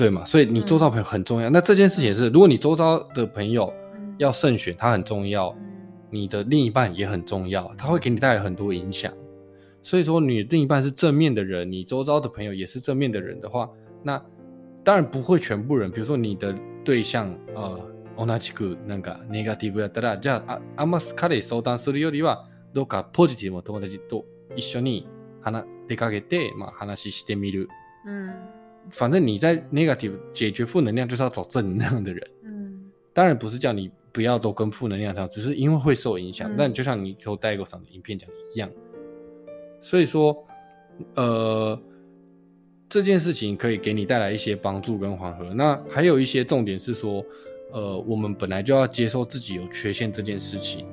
[0.00, 1.50] 对嘛，所以你周遭朋友很重要。
[1.50, 3.72] 那这件事情是，如果你周遭的朋友
[4.16, 5.54] 要慎选，他很重要。
[6.10, 9.12] 你的另一半也很重要，他会给你带来很多影响。
[9.82, 13.68] 所以说，你另一半是正面的人，你周遭的朋友也是正面的人的话，
[14.02, 14.22] 那
[14.82, 15.90] 当然不会全部人。
[15.90, 17.78] 比如说你的对象，呃，
[18.16, 24.24] オナジグなんかネガティブだらじゃあアマスカレ受担するよりは、どうかポジティブの友達と
[24.56, 25.06] 一緒に
[25.40, 27.68] 話出かけて、まあ話してみる。
[28.06, 28.32] 嗯。
[28.90, 32.26] 反正你在 negative 解决负能量，就是要找正能量的人。
[32.42, 32.90] 嗯。
[33.12, 33.90] 当然不是叫你。
[34.18, 36.52] 不要都跟负能量上，只是因为会受影响。
[36.58, 38.68] 但就像你从代购上的影片讲一样，
[39.80, 40.36] 所以说，
[41.14, 41.80] 呃，
[42.88, 45.54] 这件事情可以给你带来一些帮助跟缓和。
[45.54, 47.24] 那还有一些重点是说，
[47.70, 50.84] 呃，我们本来就要接受自己有缺陷这件事情，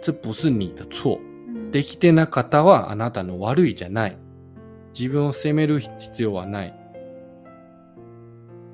[0.00, 1.20] 这不是你的错。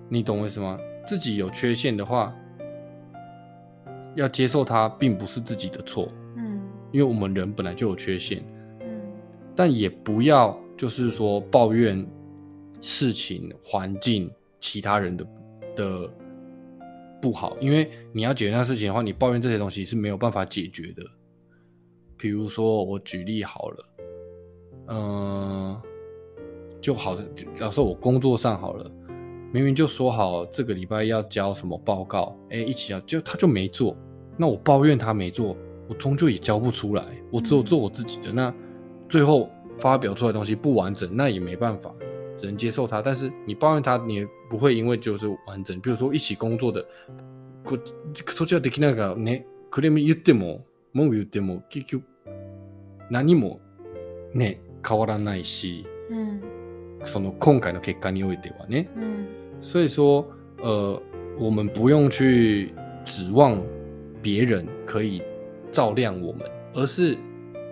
[0.09, 0.79] 你懂为什么？
[1.05, 2.33] 自己有缺陷的话。
[4.17, 8.43] 要接受他并不是自己的错，嗯，因为我们人本来就有缺陷，
[8.81, 9.13] 嗯，
[9.55, 12.05] 但也不要就是说抱怨
[12.81, 15.27] 事情、环境、其他人的
[15.77, 16.11] 的
[17.21, 21.03] 不好，因为你要解决那个事情的话，你抱怨这些东西是没有办法解决的。
[22.19, 23.85] 比如说我举例好了，
[24.89, 25.81] 嗯，
[26.81, 28.91] 就好像假设我工作上好了，
[29.53, 33.95] 明明就说好这个礼拜要交什么报告，哎，一起要就他就没做。
[34.37, 35.57] 那我抱怨他没做，
[35.89, 38.33] 我终究也教不出来，我只有做我自己的。
[38.33, 38.55] 那
[39.09, 41.91] 最后发表出来东西不完整，那也没办法，
[42.37, 43.01] 只能接受它。
[43.01, 46.85] 但是你抱怨他，你不会因为就是完整，比如说一起工作的，
[47.65, 47.79] こ、
[48.25, 50.61] こちができないからね、これも言っても、
[50.93, 52.03] もう言っても結局
[53.11, 53.59] 何も
[54.35, 55.87] ね変わらないし、
[57.05, 59.27] その今回の結果においてはね、嗯，
[59.63, 60.29] 所以说
[60.61, 61.01] 呃，
[61.39, 63.65] 我们不用去指望。
[64.27, 65.23] 别人可以
[65.71, 66.41] 照亮我们，
[66.75, 67.17] 而是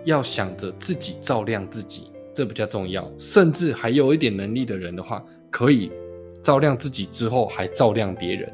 [0.05, 3.11] 要想着自己照亮自己，这比较重要。
[3.19, 5.91] 甚至还有一点能力的人的话，可以
[6.41, 8.49] 照亮自己之后还照亮别人。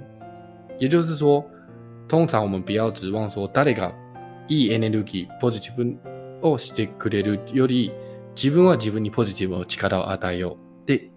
[0.80, 1.46] 也就是说，
[2.08, 3.94] 通常我们不要指望说，誰が
[4.48, 5.96] 以いエネルギー、ポジティブ
[6.42, 7.92] をしてくれるより
[8.36, 11.12] 自分は自分にポジティブを力を与えようで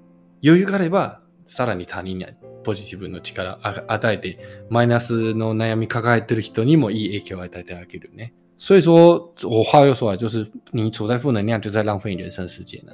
[0.44, 2.43] 余裕があればさらに他人に。
[2.64, 4.38] ポジティブの力与えて、
[4.70, 8.32] マイナスの悩み抱えてる人にもいい影響を与えてあげるね。
[8.56, 12.92] 所以说，我话又说来，就是你处在负能量，就在浪费你人生时间啊，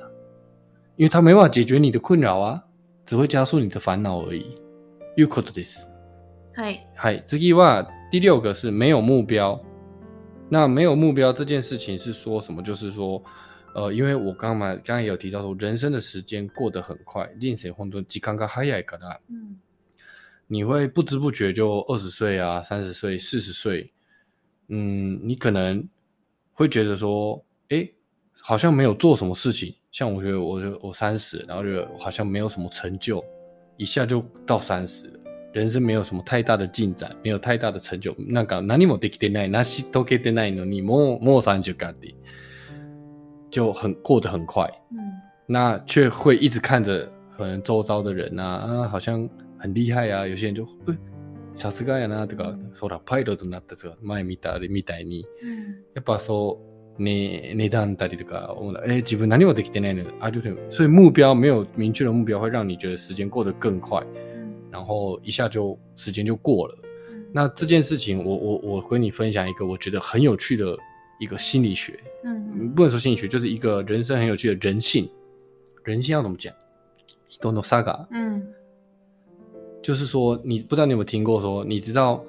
[0.96, 2.62] 因为他没办法解决你的困扰啊，
[3.06, 4.58] 只会加速你的烦恼而已。
[5.16, 5.88] いうことです。
[6.54, 6.86] はい。
[6.96, 7.22] はい。
[7.26, 9.58] 次は第六个是没有目标。
[10.52, 12.60] 那没有目标这件事情是说什么？
[12.62, 13.22] 就是说。
[13.72, 19.56] 呃，因为我刚刚刚刚也有提到说，人生的时间过得很快，人生混沌，即刚刚嗨呀个啦，嗯，
[20.48, 23.92] 你会不知不觉就二十岁啊，三十岁、四十岁，
[24.68, 25.86] 嗯，你可能
[26.52, 27.88] 会觉得说，哎，
[28.40, 33.24] 好像没有做什么事情，像我觉得，我就我三十，然后觉得好像没有什么成就，
[33.76, 35.20] 一下就到三十了，
[35.52, 41.94] 人生没有什么太大的进展，没有太大的成就，那んか何もできてない、なしとけてないのにももう三十かっ
[43.50, 44.98] 就很过得很快，嗯，
[45.46, 50.26] 那却会一直看着，可能周遭的人啊，啊，好像很厉害啊。
[50.26, 50.64] 有些人就，
[51.54, 55.26] さすがやなとか、ほらパイロットになったとか、前見たあれみたいに、
[55.94, 56.58] やっぱそう
[57.02, 58.54] 値値段たりとか、
[58.86, 66.78] え自分何をできるねえの、あ、ちょ所以目标没有明确的目标，会让你觉得时间过得更快，嗯，然后一下就时间就过了。
[67.32, 70.76] 那这件事情，我我我跟你分享一个我觉得很有趣的。
[71.20, 75.08] 一个心理学，嗯，不能说心理学，就是一个人生很有趣的人性。
[75.84, 76.52] 人性要怎么讲
[77.40, 78.06] ？Don't know saga。
[78.10, 78.42] 嗯，
[79.82, 82.24] 就是说，你不知道你有有听过说，你知道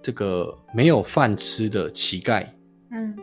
[0.00, 2.46] 这个没有饭吃的乞丐，
[2.92, 3.16] 嗯，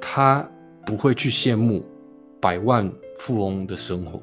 [0.00, 0.50] 他
[0.86, 1.84] 不会去羡慕
[2.40, 4.18] 百万富翁的生活，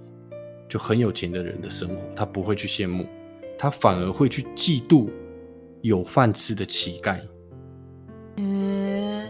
[0.67, 3.05] 就很有钱的人的生活，他不会去羡慕，
[3.60, 5.08] 他反而会去嫉妒
[5.84, 7.19] 有饭吃的乞丐。
[8.38, 9.26] 嗯，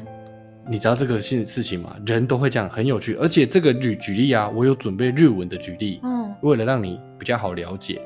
[0.70, 1.96] 你知道这个事事情吗？
[2.06, 3.14] 人都会这样，很有趣。
[3.16, 8.02] 而且这个举举例啊，我有准备日文的举例，嗯，为了让你比较好了解。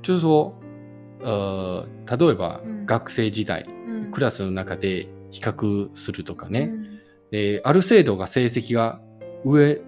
[0.00, 0.54] 就是说、
[1.20, 3.62] 呃、例えば、うん、学生時代、
[4.10, 5.52] クラスの中で比較
[5.94, 6.70] するとかね、
[7.30, 9.00] え、ある制度が成績が
[9.44, 9.80] 上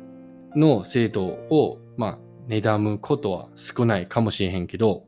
[0.54, 2.18] の生徒を、ま
[2.50, 5.04] あ、段むことは少ないかもしれへんけど、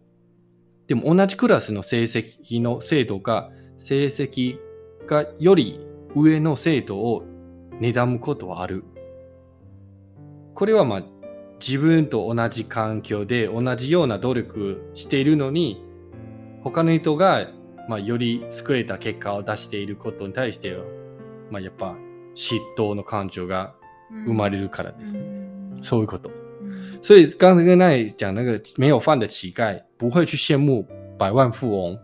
[0.86, 3.50] でも同じクラスの成績の生徒が
[3.84, 4.58] 成績
[5.06, 5.80] がより
[6.14, 7.24] 上の生徒を
[7.80, 8.84] 妬むことはある。
[10.54, 11.02] これはまあ
[11.64, 15.82] 自分と同じ環境で同じような努力しているのに
[16.62, 17.48] 他の人が
[17.88, 20.84] まあより優れた結果を出していることに対しては、
[21.50, 21.96] まあ、やっぱ
[22.36, 23.74] 嫉妬の感情が
[24.26, 25.16] 生まれるからです。
[25.16, 26.30] 嗯、そういうこと。
[26.62, 30.86] 嗯、所以刚才跟な里讲那个没有饭的乞丐不会去羡慕
[31.18, 31.98] 百万富翁。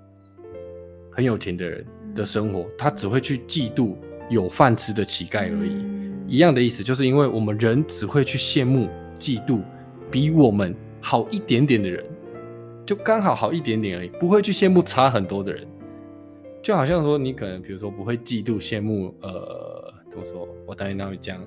[1.18, 3.96] 很有钱的人的生活，他只会去嫉妒
[4.30, 5.84] 有饭吃的乞丐而已。
[6.28, 8.88] 一样的意思，就是因为我们人只会去羡慕、
[9.18, 9.60] 嫉妒
[10.12, 12.08] 比我们好一点点的人，
[12.86, 15.66] 就刚好好一点点而已，不会去羡慕差很多的人。
[16.62, 20.48] 就好像说，你可能比如说不会嫉妒、羡慕，呃，怎么说？
[20.68, 21.44] 我当年那位讲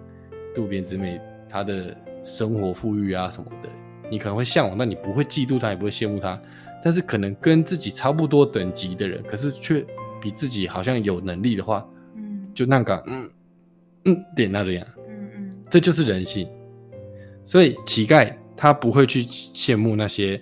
[0.53, 1.17] 渡边直美，
[1.49, 1.95] 她的
[2.25, 3.69] 生活富裕啊什么的，
[4.09, 6.37] 你可能会向往，但你不会嫉妒她，也不会羡慕她。
[6.83, 9.85] 但是可能跟自己差不多等级的人，可是却
[10.21, 13.31] 比自己好像有能力的话，嗯，就那个嗯
[14.05, 16.47] 嗯点那啊，嗯嗯，这就是人性。
[17.43, 20.41] 所以乞丐他不会去羡慕那些，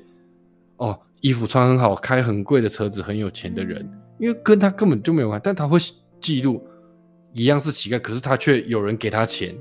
[0.77, 5.39] 哦，衣服穿很好、开很贵的车子、很有钱的人，因为跟他根本就没有关。
[5.43, 5.77] 但他会
[6.21, 6.65] 记录，
[7.33, 9.53] 一样是乞丐，可是他却有人给他钱，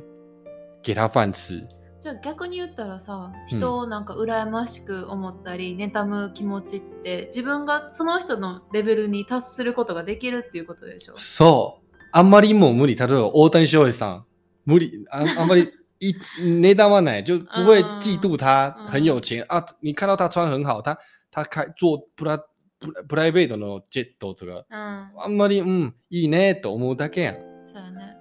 [0.83, 1.61] 给他饭吃。
[2.01, 14.25] じゃあ逆に言ったらさ人をなんか羨ましく思ったり、うん、妬む気持ちって自分がその人のレベルに達することができるっていうことでしょそうあんまりもう無理例えば大谷翔平さん
[14.65, 20.97] 無理ああんまり一那单ない就不会嫉妒他很有钱、あに、你看到他穿很好，他
[21.29, 22.39] 他开做プラ
[22.79, 24.77] プラプライベートのジェットとか、う
[25.21, 27.39] ん、あんまりうんいいねと思うだけやん。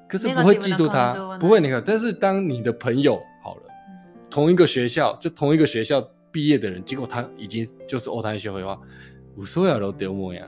[0.09, 1.79] 可是不会嫉妒他，不会那个。
[1.79, 3.21] 但是当你的朋友
[4.37, 5.99] 同一个学校，就同一个学校
[6.31, 8.79] 毕业的人，结果他已经就是奥台协会的话，
[9.35, 10.47] 五十岁了都得莫呀。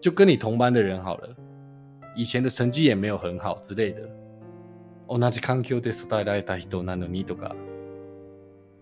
[0.00, 1.28] 就跟你同班的人好了，
[2.14, 4.00] 以前的成绩也没有很好之类的。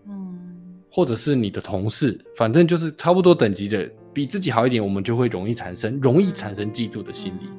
[0.07, 7.49] 嗯，或者是你的同事，反正就是差不多等级的，比自己好一点，我们就会容易产生容易产生嫉妒的心理。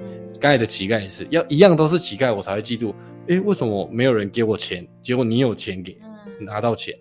[0.40, 2.94] 刚才的乞丐也是，要一样都是乞丐，我才会嫉妒。
[3.28, 4.88] 哎，为什么没有人给我钱？
[5.02, 5.98] 结果你有钱给。
[6.40, 6.94] 拿到钱，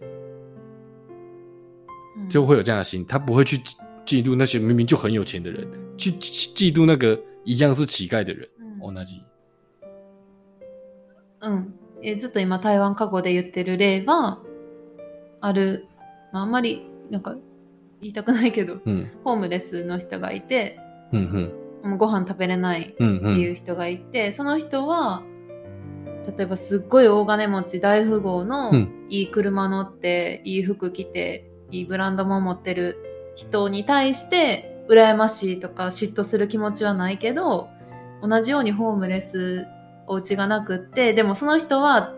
[2.29, 3.57] 就会有这样的心，他不会去
[4.05, 5.67] 嫉妒那些明明就很有钱的人，
[5.97, 8.47] 去嫉妒那个一样是乞丐的人。
[8.81, 9.19] 同じ。
[11.39, 11.73] うん。
[12.03, 14.39] えずっと今台湾過去で言ってる例は
[15.41, 15.87] ある、
[16.31, 17.35] まあ、あんまりなんか
[17.99, 20.79] 言いたくないけど、うん、ホームレスの人がいて、
[21.11, 25.23] うんうん、ご飯食べれないっていう人がいて、うんうん、その人は
[26.37, 28.71] 例えばすっごい大金持ち大富豪の
[29.09, 32.97] いい車乗って、いい服着ていいブランドも持ってる
[33.35, 37.67] 人に対して羨ましいとか嫉妬する気持ちはないけど
[38.23, 39.67] 同じようにホームレス
[40.07, 42.13] お家がなくってでもその人は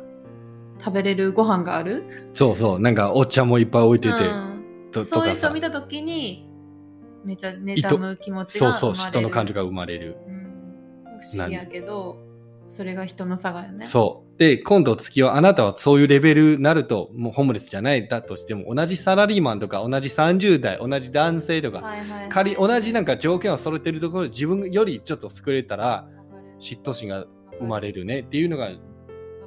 [0.79, 4.63] 食べれるご飯があるそうそうなんかお茶もいっぱい置いてて、うん、
[5.09, 6.47] そういう人見た時に
[7.25, 12.26] めちゃ妬む気持ちがそうそう嫉妬の感情が生まれる、うん、不思議やけど
[12.69, 13.85] それが人の差がよね。
[13.85, 14.39] そう。
[14.39, 26.07] で、今度月はあなたはそういうレベルになると、もうホームレスじゃないだとしても、同じサラリーマンとか、同じ30代、同じ男性とか、はいはいはい、仮、同じなんか条件を揃えてるところで自分よりちょっと優れたら、
[26.59, 27.25] 嫉妬心が
[27.59, 28.69] 生まれるねっていうのが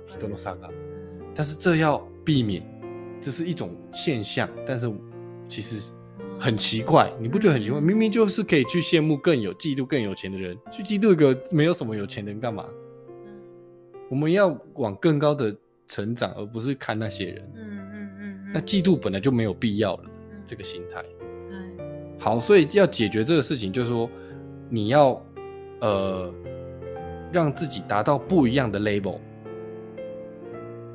[0.06, 0.70] 人の差が。
[1.34, 2.62] 但是这要避免，
[3.20, 4.48] 这是一种现象。
[4.66, 4.90] 但是
[5.46, 5.92] 其实
[6.38, 7.80] 很奇怪，你不觉得很奇怪？
[7.80, 12.64] 明明就是可以去羡慕更有、嫉妒更有钱的人，去嫉妒一个没有什么有钱的人干嘛？
[14.10, 15.56] 我们要往更高的
[15.86, 17.50] 成长，而不是看那些人。
[17.54, 18.50] 嗯嗯嗯。
[18.52, 20.10] 那嫉妒本来就没有必要了，
[20.44, 21.00] 这个心态。
[21.48, 21.58] 对。
[22.18, 24.10] 好，所以要解决这个事情，就是说，
[24.68, 25.24] 你要，
[25.80, 26.34] 呃，
[27.32, 29.18] 让自己达到不一样的 level。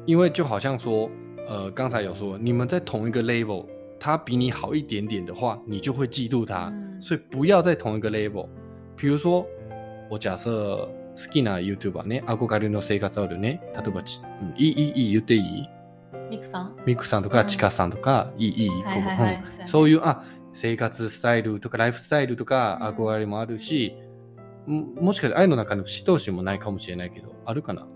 [0.06, 1.10] 因为就好像说，
[1.48, 3.66] 呃，刚才有说，你们在同一个 level，
[3.98, 6.72] 他比你好一点点的话，你就会嫉妒他。
[7.00, 8.48] 所以不要在同一个 level。
[8.96, 9.48] 比如说，
[10.12, 10.86] 我假设。
[11.18, 15.70] 好きな YouTuber ね、憧れの生活あるね、例えばち、うん、いい、いい、いい、言っていい
[16.30, 18.74] ミクさんミクさんとか、うん、チカさんとか、いい、いい、いい
[19.66, 23.96] そういう、あ、生活スタイルとか、ライフスタイルとか、憧れもあるし、
[24.68, 27.88] うん、もしかして愛の中の死闘心もないかもしれないけど、あるかな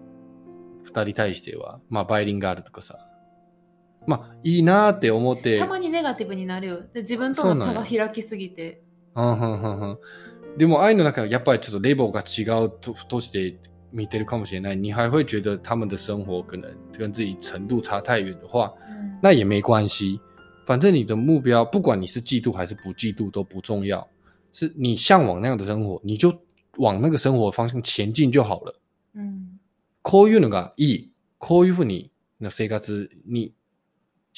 [0.83, 1.81] 二人対しては。
[1.89, 2.97] まあ、バイリンガールとかさ。
[4.07, 5.59] まあ、いいなって思って。
[5.59, 6.81] たまにネガティブになるよ。
[6.95, 8.81] 自分との差が開きすぎて。
[9.15, 9.97] うんうんうんうん。
[10.57, 13.57] でも愛の中やっぱりちょっとレボーが違うととして
[13.91, 14.77] 見てるかもしれない。
[14.77, 18.71] 你还会觉得他们的生活可能跟自己程度差太远的话，
[19.21, 20.19] 那也没关系。
[20.65, 24.07] 反正你的目标，不管你是嫉妒还是不嫉妒都不重要，
[24.51, 26.31] 是你向往那样的生活，你就
[26.77, 28.75] 往那个生活方向前进就好了。
[29.15, 29.57] 嗯，
[30.03, 33.53] こういうのがいい、こういうふうにの生活に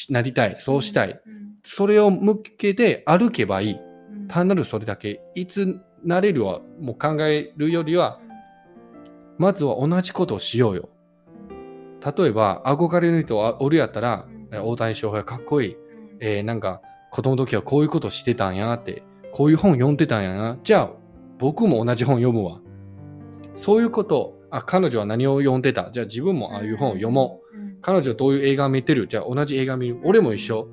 [0.09, 1.19] なりたい、そうしたい、
[1.65, 3.75] それを向けて歩けばいい。
[4.29, 8.19] 単なるそれだけ、いつなれるはもう考えるよりは、
[9.37, 10.89] まずは同じことをしようよ。
[12.15, 15.77] 例えば、憧れの人おるやったら、大谷翔平かっこいい。
[16.19, 16.81] えー、なんか、
[17.11, 20.57] 子供の時はこういうことしてたんやって、こういう本読んでたんやな。
[20.63, 20.91] じゃあ、
[21.39, 22.59] 僕も同じ本読むわ。
[23.55, 25.91] そういうこと、あ、彼女は何を読んでた。
[25.91, 27.77] じゃあ自分もああいう本を読もう。
[27.81, 29.07] 彼女はどういう映画を見てる。
[29.07, 29.99] じゃあ同じ映画見る。
[30.03, 30.67] 俺も一緒。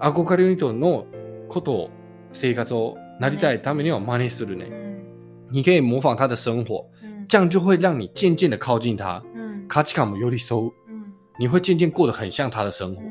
[0.00, 1.06] 憧れの人の
[1.48, 1.90] ことを、
[2.34, 3.56] 生活を那一在？
[3.56, 4.64] 他们那种 money 思维呢？
[5.52, 6.84] 你可以模仿他的生活，
[7.28, 9.22] 这样就会让你渐渐的靠近他。
[9.36, 10.70] 嗯，卡奇卡姆尤里そう，
[11.38, 13.02] 你会渐渐过得很像他的生活，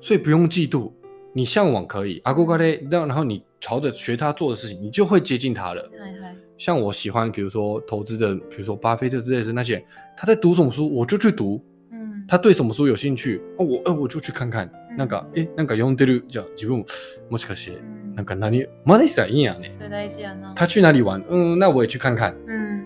[0.00, 0.90] 所以不用嫉妒，
[1.34, 2.18] 你向往可以。
[2.24, 5.82] 阿古瓜勒，然然后你朝着学他做的事情，你就会接近他了。
[5.90, 6.20] 对对
[6.56, 9.84] 像我喜欢，比如说投资的，比如说巴菲特之类的那些，
[10.16, 11.62] 他在读什么书，我就去读。
[11.92, 14.70] 嗯，他对什么书有兴趣，我哎我就去看看。
[14.96, 16.86] 那个、か、えなんか読んでるじゃ自分も
[17.28, 17.82] もしかして。
[18.16, 19.66] 那个，那你 money 在一样呢？
[19.88, 20.52] 在一样呢。
[20.56, 21.22] 他去哪里玩？
[21.28, 22.34] 嗯，那我也去看看。
[22.46, 22.84] 嗯，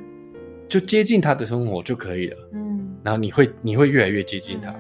[0.68, 2.37] 就接近他的生活就可以了。
[2.53, 4.74] 嗯，然后你会，你会越来越接近他，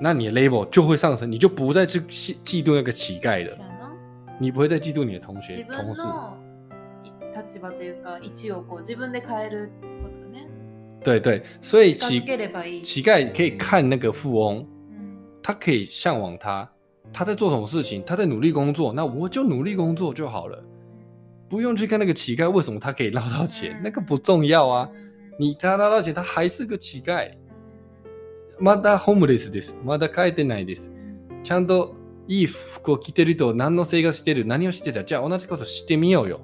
[0.00, 3.56] 那你的 label 就会上升，你就不再去嫉嫉妒那个乞丐了。
[4.38, 6.02] 你不会再嫉妒你的同学、同事。
[11.02, 12.20] 对对，所以乞
[12.82, 14.66] 乞丐可以看那个富翁，
[15.42, 16.68] 他可以向往他。
[17.12, 20.62] 他在做什么事情，他在努力工作，那我就努力工作就好了，
[21.48, 24.88] 不用去看那个乞丐为什么他可以捞到钱，那个不重要啊。
[25.38, 27.30] 你他捞到钱，他还是个乞丐。
[28.58, 29.76] まだホームレスです。
[29.84, 30.90] まだ帰ってないです。
[31.44, 31.94] ちゃんと
[32.26, 35.04] いい服を着てると何の生活してる、何をしてた。
[35.04, 36.40] じゃあ同じことしてみようよ。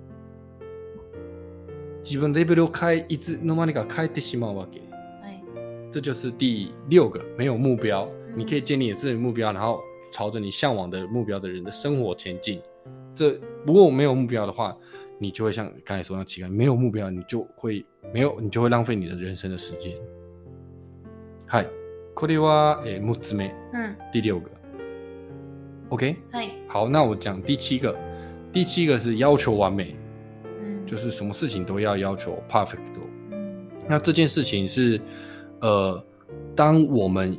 [2.05, 4.81] 自分レベルを変え、いつの間にか変えてしまうわけ。
[5.23, 5.43] はい、
[5.91, 9.81] 这就是第六个，没有目标，你可以建立自己目标，然后
[10.13, 12.61] 朝着你向往的目标的人的生活前进。
[13.15, 13.33] 这
[13.67, 14.77] 如果我没有目标的话，
[15.19, 19.93] 你就会像刚才说那乞丐，没有目标，你就会没有，你就会浪费你的人生的时间。
[21.47, 21.67] 嗨，i
[22.15, 23.17] k o l i v a 诶木
[23.73, 24.51] 嗯，第六个
[25.91, 26.17] ，OK，
[26.69, 26.89] 好。
[26.89, 27.97] 那我讲第七个，
[28.53, 29.97] 第七个是要求完美，
[30.61, 33.01] 嗯，就是什么事情都要要求 p e r f e c t
[33.89, 35.01] 那这件事情是，
[35.61, 36.05] 呃，
[36.55, 37.39] 当我们。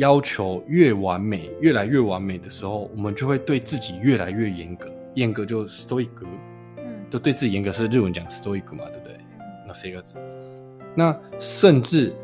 [0.00, 6.10] 要求越完美，越来越完美的时候，我们就会对自己越来越严格，严格就 s t r i c
[6.78, 9.14] 嗯，都对自己严格是日文讲 s t r i c 嘛，对不对？
[9.68, 10.14] 那是一个字。
[10.96, 12.14] 那甚至，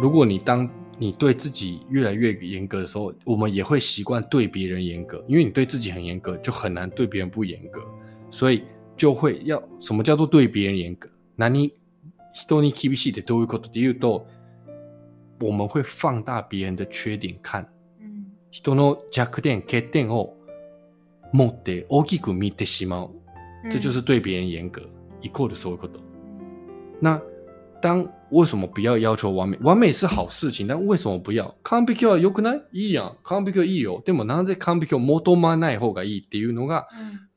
[0.00, 0.68] 如果你当
[0.98, 7.80] 你对自己越来越严格的时候，我们也会习惯对别人严格，因为你对自己很严格，就很难对别人不严格，
[8.30, 8.62] 所以
[8.96, 11.08] 就会要什么叫做对别人严格？
[11.36, 11.72] なに
[12.34, 14.26] 人に厳しいってどういうことで言うと？
[15.40, 17.66] 我们会放大别人的缺点看、
[18.50, 20.34] 人の弱点、欠点を
[21.32, 23.10] 持って大きく見てしまう。
[23.70, 24.80] 这就是对别人严格。
[25.20, 26.00] 以后的所有こと。
[27.00, 27.20] 那
[27.82, 29.58] 当为什么不要要求完美？
[29.60, 31.54] 完美是好事情，但为什么不要？
[31.70, 33.16] 完璧は良くないいいやん。
[33.22, 34.02] 完璧はいいよ。
[34.06, 36.88] でもなぜ完璧を求まない方がいいっていうのが、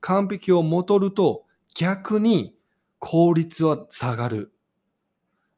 [0.01, 1.43] 完璧を求ると
[1.75, 2.55] 逆に
[2.99, 4.53] 効率は下がる。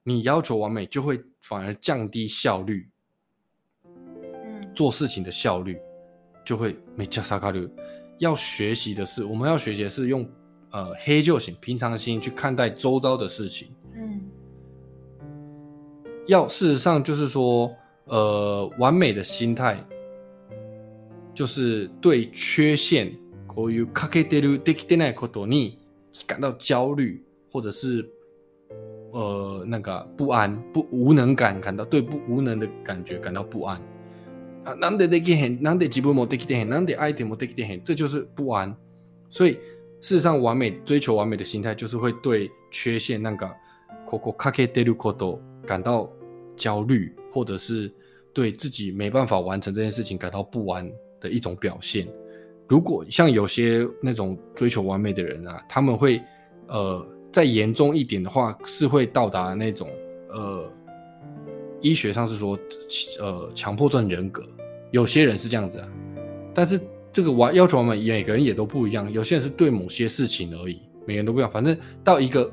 [0.06, 2.88] 你要求完美就会反而降低效率，
[3.86, 5.78] 嗯，做事情的效率
[6.46, 7.68] 就会没加沙卡流。
[8.20, 10.28] 要学习的是，我们要学习的是用
[10.72, 14.22] 呃黑就行，平常心去看待周遭的事情，嗯。
[16.28, 17.70] 要事实上就是说，
[18.06, 19.84] 呃，完美的心态，
[21.34, 23.12] 就是对缺陷
[23.48, 25.80] 过于卡克德鲁迪克德奈克多尼
[26.28, 28.08] 感到焦虑，或者是。
[29.12, 33.82] 呃，那个不安、不无能感，感到对不无能的感觉感到不安。
[34.64, 38.74] 啊，难得的给很，难得几部没得给点很，难得爱的没得给点很，这就是不安。
[39.30, 39.54] 所以，
[40.00, 43.50] 事实上，完美追求完美的心态，就是会对缺陷那个，
[45.68, 46.10] 感到
[46.56, 47.92] 焦虑，或者是
[48.34, 50.90] 对自己没办法完成这件事情感到不安
[51.20, 52.08] 的一种表现。
[52.68, 56.22] 如果像有些那种追求完美的人啊，他们会
[56.68, 57.06] 呃。
[57.32, 59.88] 再严重一点的话，是会到达那种，
[60.30, 60.70] 呃，
[61.80, 62.60] 医学上是说，
[63.22, 64.44] 呃，强迫症人格，
[64.92, 65.88] 有些人是这样子啊。
[66.54, 66.80] 但是
[67.12, 71.50] 这个我要求我们每个人也都不一样，有些人是对某些事情而已，每个人都不一样。
[71.50, 72.52] 反正到一个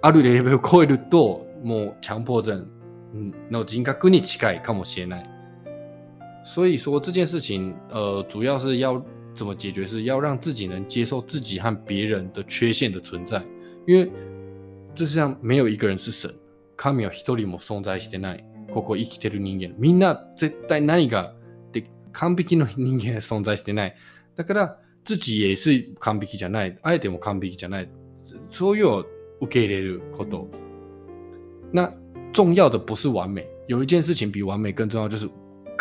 [0.00, 1.92] 阿る的ベルを超えると、も
[2.24, 2.66] 迫症
[3.50, 5.24] の人应该跟你乞丐看我ない。
[6.42, 9.02] 所以说这件事情，呃，主要是要
[9.34, 9.86] 怎么解决？
[9.86, 13.42] 是要让自己能接受自己和别人的缺陷的存在。
[13.86, 14.10] 因为
[14.94, 16.30] 这世上没有一个人是神，
[16.78, 18.44] 神は一人も存在してない。
[18.72, 21.34] ここ生きてる人間、みんな絶対何が
[21.72, 23.94] で完璧の人間は存在してない。
[24.36, 24.78] だから
[25.08, 26.78] 自己也是完璧じゃない。
[26.82, 27.90] あえても完璧じゃない。
[28.48, 29.06] そういうを
[29.42, 30.48] 受け入れること。
[31.72, 31.92] 那
[32.32, 35.28] 重要的不是完美，有一件事情比完美更重要，就是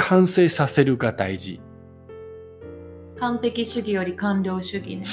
[0.10, 1.60] 完成させるが大事。
[3.20, 5.04] 完璧主義より完了主義ね。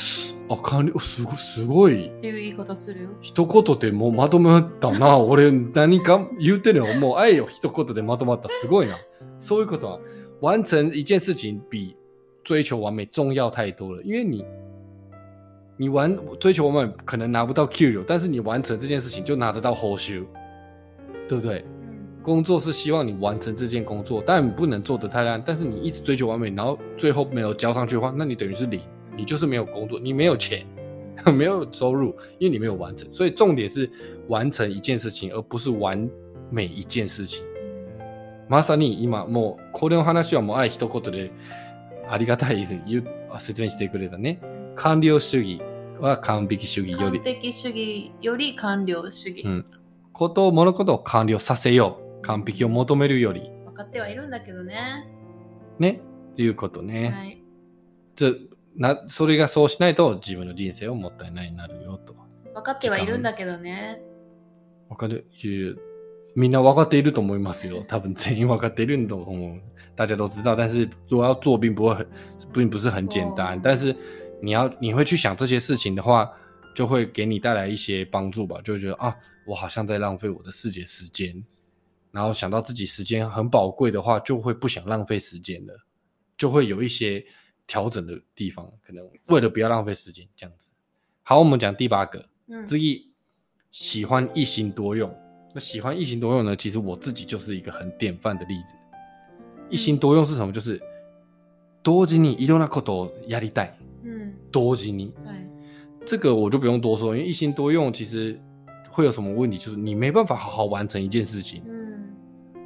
[0.48, 2.06] あ、完了、すごい、すごい。
[2.06, 3.10] っていう言い方するよ。
[3.20, 5.18] 一言でもうまとまったな。
[5.18, 6.86] 俺、何か言うてるよ。
[6.98, 8.48] もう愛よ、一言でまとまった。
[8.48, 8.98] すごいな。
[9.38, 10.00] そういうことは、
[10.42, 11.96] 完成一件事情比
[12.44, 14.00] 追求完美重要太多了。
[14.04, 14.44] 因为你、
[15.78, 20.24] 你完追求完美可能拿不到 Q 流，但是你完成这件事情就拿得到報酬。
[21.28, 21.64] 对不对？
[22.22, 25.42] 工作是希望你完成这件工作，但你不能做得太烂。
[25.44, 28.80] 但是你一直追求完美，然后最后没有交上去的话，那你等于是零，
[29.16, 30.64] 你就是没有工作，你没有钱，
[31.34, 32.08] 没有收入，
[32.38, 33.10] 因为你没有完成。
[33.10, 33.90] 所以重点是
[34.28, 36.08] 完成一件事情，而不是完
[36.50, 37.42] 美一件事情。
[38.48, 41.30] まさに今もうこれの話はもうあい一言で
[42.08, 42.66] ありがたい
[43.38, 44.38] 説明してくれたね。
[44.76, 45.60] 完了主義
[46.00, 49.44] は完璧主義より完璧主義より完了主義。
[49.44, 49.64] うん。
[50.12, 52.09] こと物事を完了させよう。
[52.22, 53.50] 完璧を求めるより。
[53.66, 55.06] 分かってはいるんだけどね。
[55.78, 56.00] ね。
[56.32, 57.08] っていうことね。
[57.10, 57.42] はい。
[58.76, 62.14] なそれがそうしないと自分の人生をもったいないになるよと。
[62.54, 64.00] 分かってはいるんだけどね。
[64.88, 65.28] 分かる。
[66.36, 67.84] みんな分かっていると思いますよ。
[67.88, 69.60] 多分全員分かっていると思う。
[69.96, 72.06] 大家都知道，但是如要做，并不会
[72.52, 73.60] 并不是很简单。
[73.60, 73.94] 但是
[74.40, 76.30] 你要你会去想这些事情的话，
[76.74, 78.60] 就会给你带来一些帮助吧。
[78.62, 79.14] 就觉得啊，
[79.46, 81.42] 我好像在浪费我的世界时间。
[82.12, 85.74] 然后想到自己时间很宝贵的话，就会不想浪费时间了，
[86.36, 87.24] 就会有一些
[87.66, 90.72] 调整的地方，可能为了不要浪费时间这样子。
[91.22, 93.08] 好，我们讲第八个，嗯，之一，
[93.70, 95.12] 喜欢一心多用。
[95.52, 96.54] 那喜欢一心多用呢？
[96.56, 98.74] 其实我自己就是一个很典范的例子。
[99.68, 100.52] 一心多用是什么？
[100.52, 100.80] 就是
[101.82, 108.40] 多吉尼伊罗纳克多压力带，嗯，多吉尼，对，这个我就不用多说，因为一心多用其实
[108.90, 109.56] 会有什么问题？
[109.58, 111.62] 就是你没办法好好完成一件事情。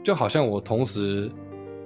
[0.05, 1.32] 就好像我同时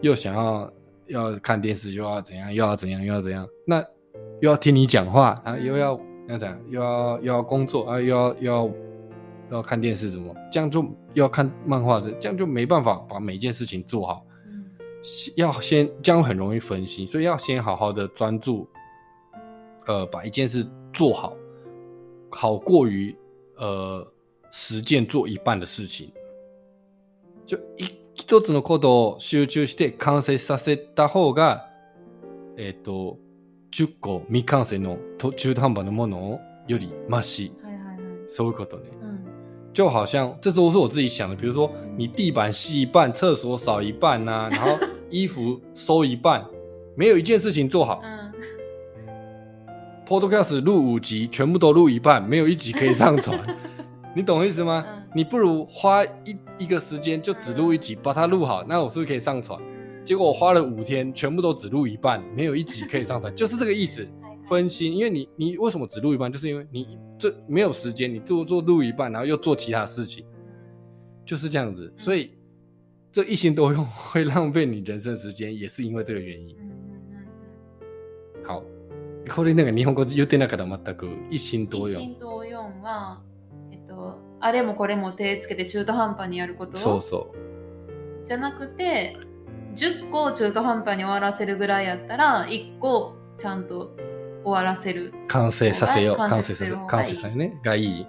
[0.03, 0.71] 又想要
[1.07, 3.79] 要看电视，又要怎样，又要怎样，又要怎样，那
[4.41, 5.99] 又要听你讲话啊，又要
[6.69, 8.71] 要要工作啊，又要要
[9.53, 14.25] 要看电视，怎么这样就要看漫画，这这样就没办法把每件事情做好。
[15.37, 18.69] 要先这样很容易分心，所以要先好好的专注，
[19.87, 21.37] 呃，把一件事做好，
[22.29, 23.17] 好过于
[23.59, 24.05] 呃，
[24.51, 26.13] 实践做一半的事情，
[27.47, 27.89] 就一。
[28.21, 31.71] 一つのことを集中して完成させた方が、
[32.57, 33.19] えっ、ー、と、
[33.73, 34.99] 10個未完成の
[35.37, 37.53] 中途半端のものよりマシ。
[37.63, 38.91] はいはいはい、そういうことね。
[39.01, 39.07] う
[39.71, 44.77] ん、就好像这都是我自己想的，比如说你地板吸一半，厕所扫一半啊， 然后
[45.11, 46.45] 衣服收一半，
[46.97, 48.01] 没有一件事情做好。
[48.03, 48.33] 嗯。
[50.05, 53.39] Podcast 录五集，全部都录一半，没有一集可以上传。
[54.15, 54.85] 你懂意思吗？
[55.15, 59.61] 你不如花一一个时间就只录一集，把它录好，那我是不是可以上传？
[60.05, 64.07] 结果我花了五天，全部都只录一半，没有一集可以上传， 就是这个意思。
[64.47, 70.25] 分心，因为你你为什么只录一半，就是因为你这没有时间，你做做录一半，然后又做其他事情，
[71.23, 71.93] 就是这样子。
[71.99, 72.31] 所以
[73.13, 76.57] 这一心多用会浪费你人生时间，也是因为这个原因。
[78.43, 78.65] 好，
[79.29, 82.01] 后れ那个霓虹本語又言っ个なん大哥，一心多用。
[82.01, 83.21] 一心多用啊。
[84.41, 89.17] あれもこれも手つけて中途半端にやることそうそうじゃなくて
[89.75, 93.95] 10個を中途半端に終わらせるぐらいやったら1個ちゃんと
[94.45, 98.07] 終わらせる完成させよう完成させよう完成させねがいい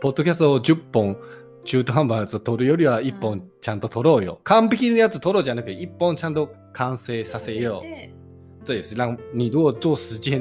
[0.00, 1.16] ポッドキャストを10本
[1.64, 10.40] 中途半端なやつを取るよりは1本ちゃんと取ろうよ、うん、完璧なやつ取ろうじゃなくて1本ちゃんと完成させよう这也是让你如果做十件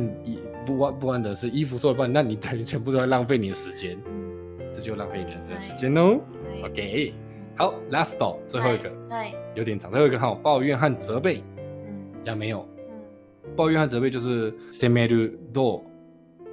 [0.66, 3.98] 不完不完的是衣服做一半，那你等于全部都在浪费你的时间。
[4.84, 6.20] 就浪费你人生时间喽。
[6.62, 7.14] OK，
[7.56, 9.90] 好，Last door，最后一个，对，有点长。
[9.90, 12.68] 最后一个哈，抱怨和责备，嗯，有没有？
[12.78, 15.82] 嗯，抱怨和责备就是 seme du do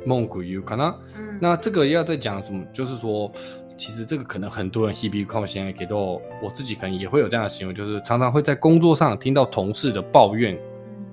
[0.06, 2.64] mongguu，可能，嗯，那这个要再讲什么？
[2.72, 3.28] 就是说，
[3.76, 10.56] 其实这个可能很多人 hebi kuang 行为，可能我自己可能也会有这样的行为，就是常常会在工作上听到同事的抱怨。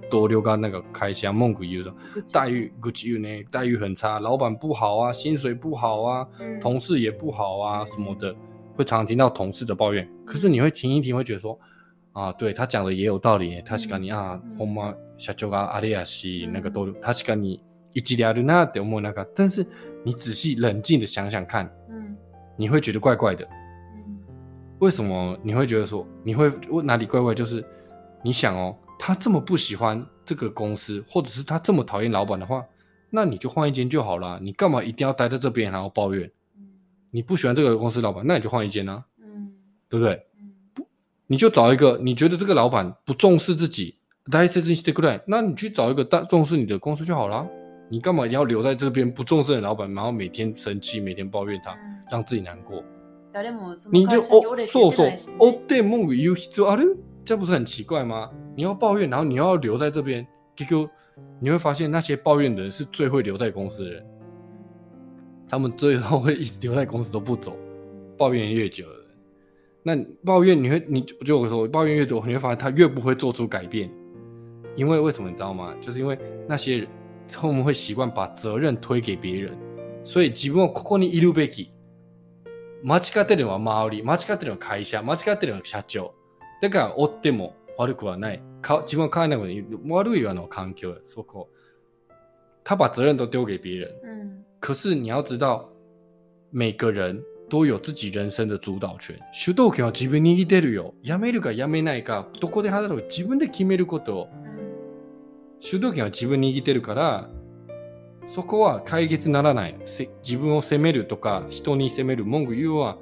[0.10, 1.94] 多留个那个开箱，梦古有说
[2.34, 6.28] 待遇 good you 呢，待遇很差，老板不好啊，薪水不好啊，
[6.60, 8.36] 同事也不好啊，什么的，
[8.76, 10.08] 会常听到同事的抱怨。
[10.26, 11.58] 可是你会停一停，会觉得说
[12.14, 13.62] 啊，对他讲的也有道理。
[13.66, 17.62] 他是跟你啊，红妈小舅啊，阿里亚西那个多，他是跟你
[17.94, 19.26] 一起聊的那纳德莫那个。
[19.36, 19.66] 但是
[20.04, 22.16] 你仔细冷静的想想看，嗯，
[22.56, 23.48] 你会觉得怪怪的。
[24.80, 26.52] 为什么你会觉得说你会
[26.84, 27.34] 哪里怪怪？
[27.34, 27.66] 就是
[28.24, 28.76] 你想哦。
[28.98, 32.64] 他这么不喜欢这个公司，或者是他这么讨厌老板的话，
[33.10, 34.40] 那你就换一间就好了。
[34.42, 36.30] 你干嘛一定要待在这边，还要抱怨？
[37.12, 39.54] 你不喜欢这个公司老板，那你就换一间啊，嗯，
[39.90, 40.22] 对不对？
[40.40, 40.86] 嗯，
[41.28, 43.96] 你就找一个你觉得这个老板不重视自己，
[44.32, 47.48] 但是这这不对，那你去找一个大重视你的公司就好了。
[47.90, 51.74] 你干嘛要留在这边，不重视的老板，然后每天生气，每天抱怨他，
[52.12, 52.84] 让自己难过？
[53.94, 55.06] 你就哦，说说
[55.40, 56.84] 哦，对，没有必要了，
[57.24, 58.30] 这不是很奇怪吗？
[58.58, 60.90] 你要抱怨，然后你要留在这边，QQ，
[61.40, 64.04] 你会发现那些抱怨的人是最会留在公司的人，
[65.48, 67.56] 他们最后会一直留在公司都不走，
[68.18, 69.08] 抱怨越久的人，
[69.84, 73.88] 那抱怨你会，你就我说抱怨越久，你会发现他越不会做出改变，
[74.76, 75.76] 因为为什么你知道吗？
[75.80, 76.18] 就是因为
[76.50, 76.88] 那些人。
[77.30, 79.52] 他们会习惯把责任推给别人，
[80.02, 81.70] 所以即便我靠你一路被给，
[82.82, 86.14] マチカテの周りマチカテの会社マチカテの社長
[86.62, 88.40] だから折っても悪くはない。
[88.62, 91.50] か自分は考えないことに悪いよの環境そこ
[92.64, 95.70] 他把责任都丢给别人，嗯，可是你要知道，
[96.52, 99.16] 每个人都有自己人生的主導権。
[99.32, 100.94] 主導権は自分に握ってるよ。
[101.02, 104.28] やめるかやめないか、どこで働くか自分で決めること。
[105.62, 107.30] 主導権は自分に握ってるから、
[108.28, 109.78] そこは解決ならない。
[110.22, 112.98] 自分を責めるとか、人に責める文句言うは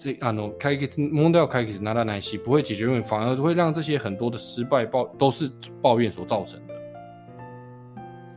[0.00, 5.50] 这啊，no，开个蒙掉，开个拿他耐心，不会解决问题，反而会让这些很多的失败抱都是
[5.82, 6.74] 抱怨所造成的。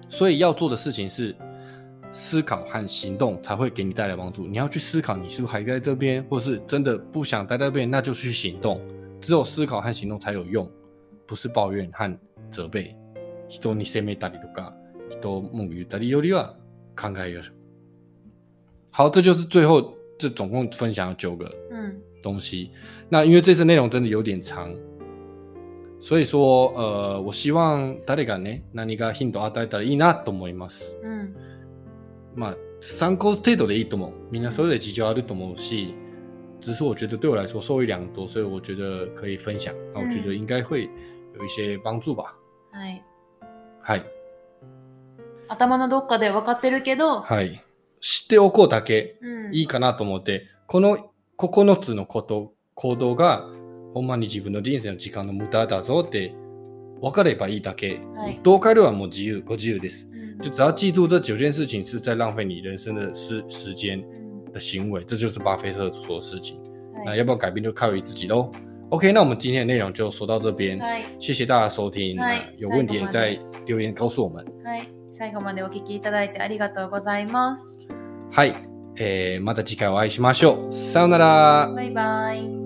[0.09, 1.35] 所以要做的事情是
[2.11, 4.47] 思考和行动，才会给你带来帮助。
[4.47, 8.81] 你要去思考，你是不是还在这边，或是真的不想待在这边，那就去行动。
[9.21, 10.69] 只有思考和行动才有用，
[11.27, 12.19] 不是抱怨和
[12.49, 12.95] 责备。
[18.93, 19.96] 好，这就是最后。
[20.17, 22.71] 这总共分享了九个嗯东西。
[22.73, 24.73] 嗯、那因为这次内容真的有点长，
[25.99, 30.97] 所以说呃，我希望誰がね何かヒントを与えたらいいなと思います。
[31.03, 31.33] うん。
[32.35, 34.11] まあ参考程度でいいと思う。
[34.31, 35.93] みんなそれでれ事情あると思うし。
[36.59, 39.75] 只是我觉得对我来说受益良多，所以我觉得可以分享。
[39.93, 40.89] 那我觉得应该会
[41.35, 42.35] 有一些帮助吧。
[42.71, 42.99] はい。
[43.79, 44.03] はい。
[45.49, 47.61] 頭のどっかで分かってるけど、はい。
[48.01, 49.17] 知っておこうだけ
[49.51, 53.43] いいかなと思って、うん、この9つのこと、行動が、
[53.93, 56.35] ほんまに自分の人生の時間の無駄だぞって
[57.01, 57.99] 分かればいいだけ。
[58.15, 60.09] はい、うかるはもう自由、ご自由です。
[60.13, 64.03] 嗯、就只要记住这九件事情是在浪费你人生的时时间
[64.53, 66.57] 的行为，这就是巴菲特做的事情。
[67.05, 68.51] 那要不要改变就靠于自己喽。
[68.89, 70.79] OK，那我们今天的内容就说到这边，
[71.19, 72.15] 谢谢大家收听。
[72.57, 74.45] 有问题也留言告诉我们。
[75.11, 77.76] 最後までお聞きいただいてありがとうございます。
[78.31, 78.55] はい。
[78.99, 80.73] えー、また次回お会いしましょう。
[80.73, 81.71] さようなら。
[81.75, 82.56] バイバイ。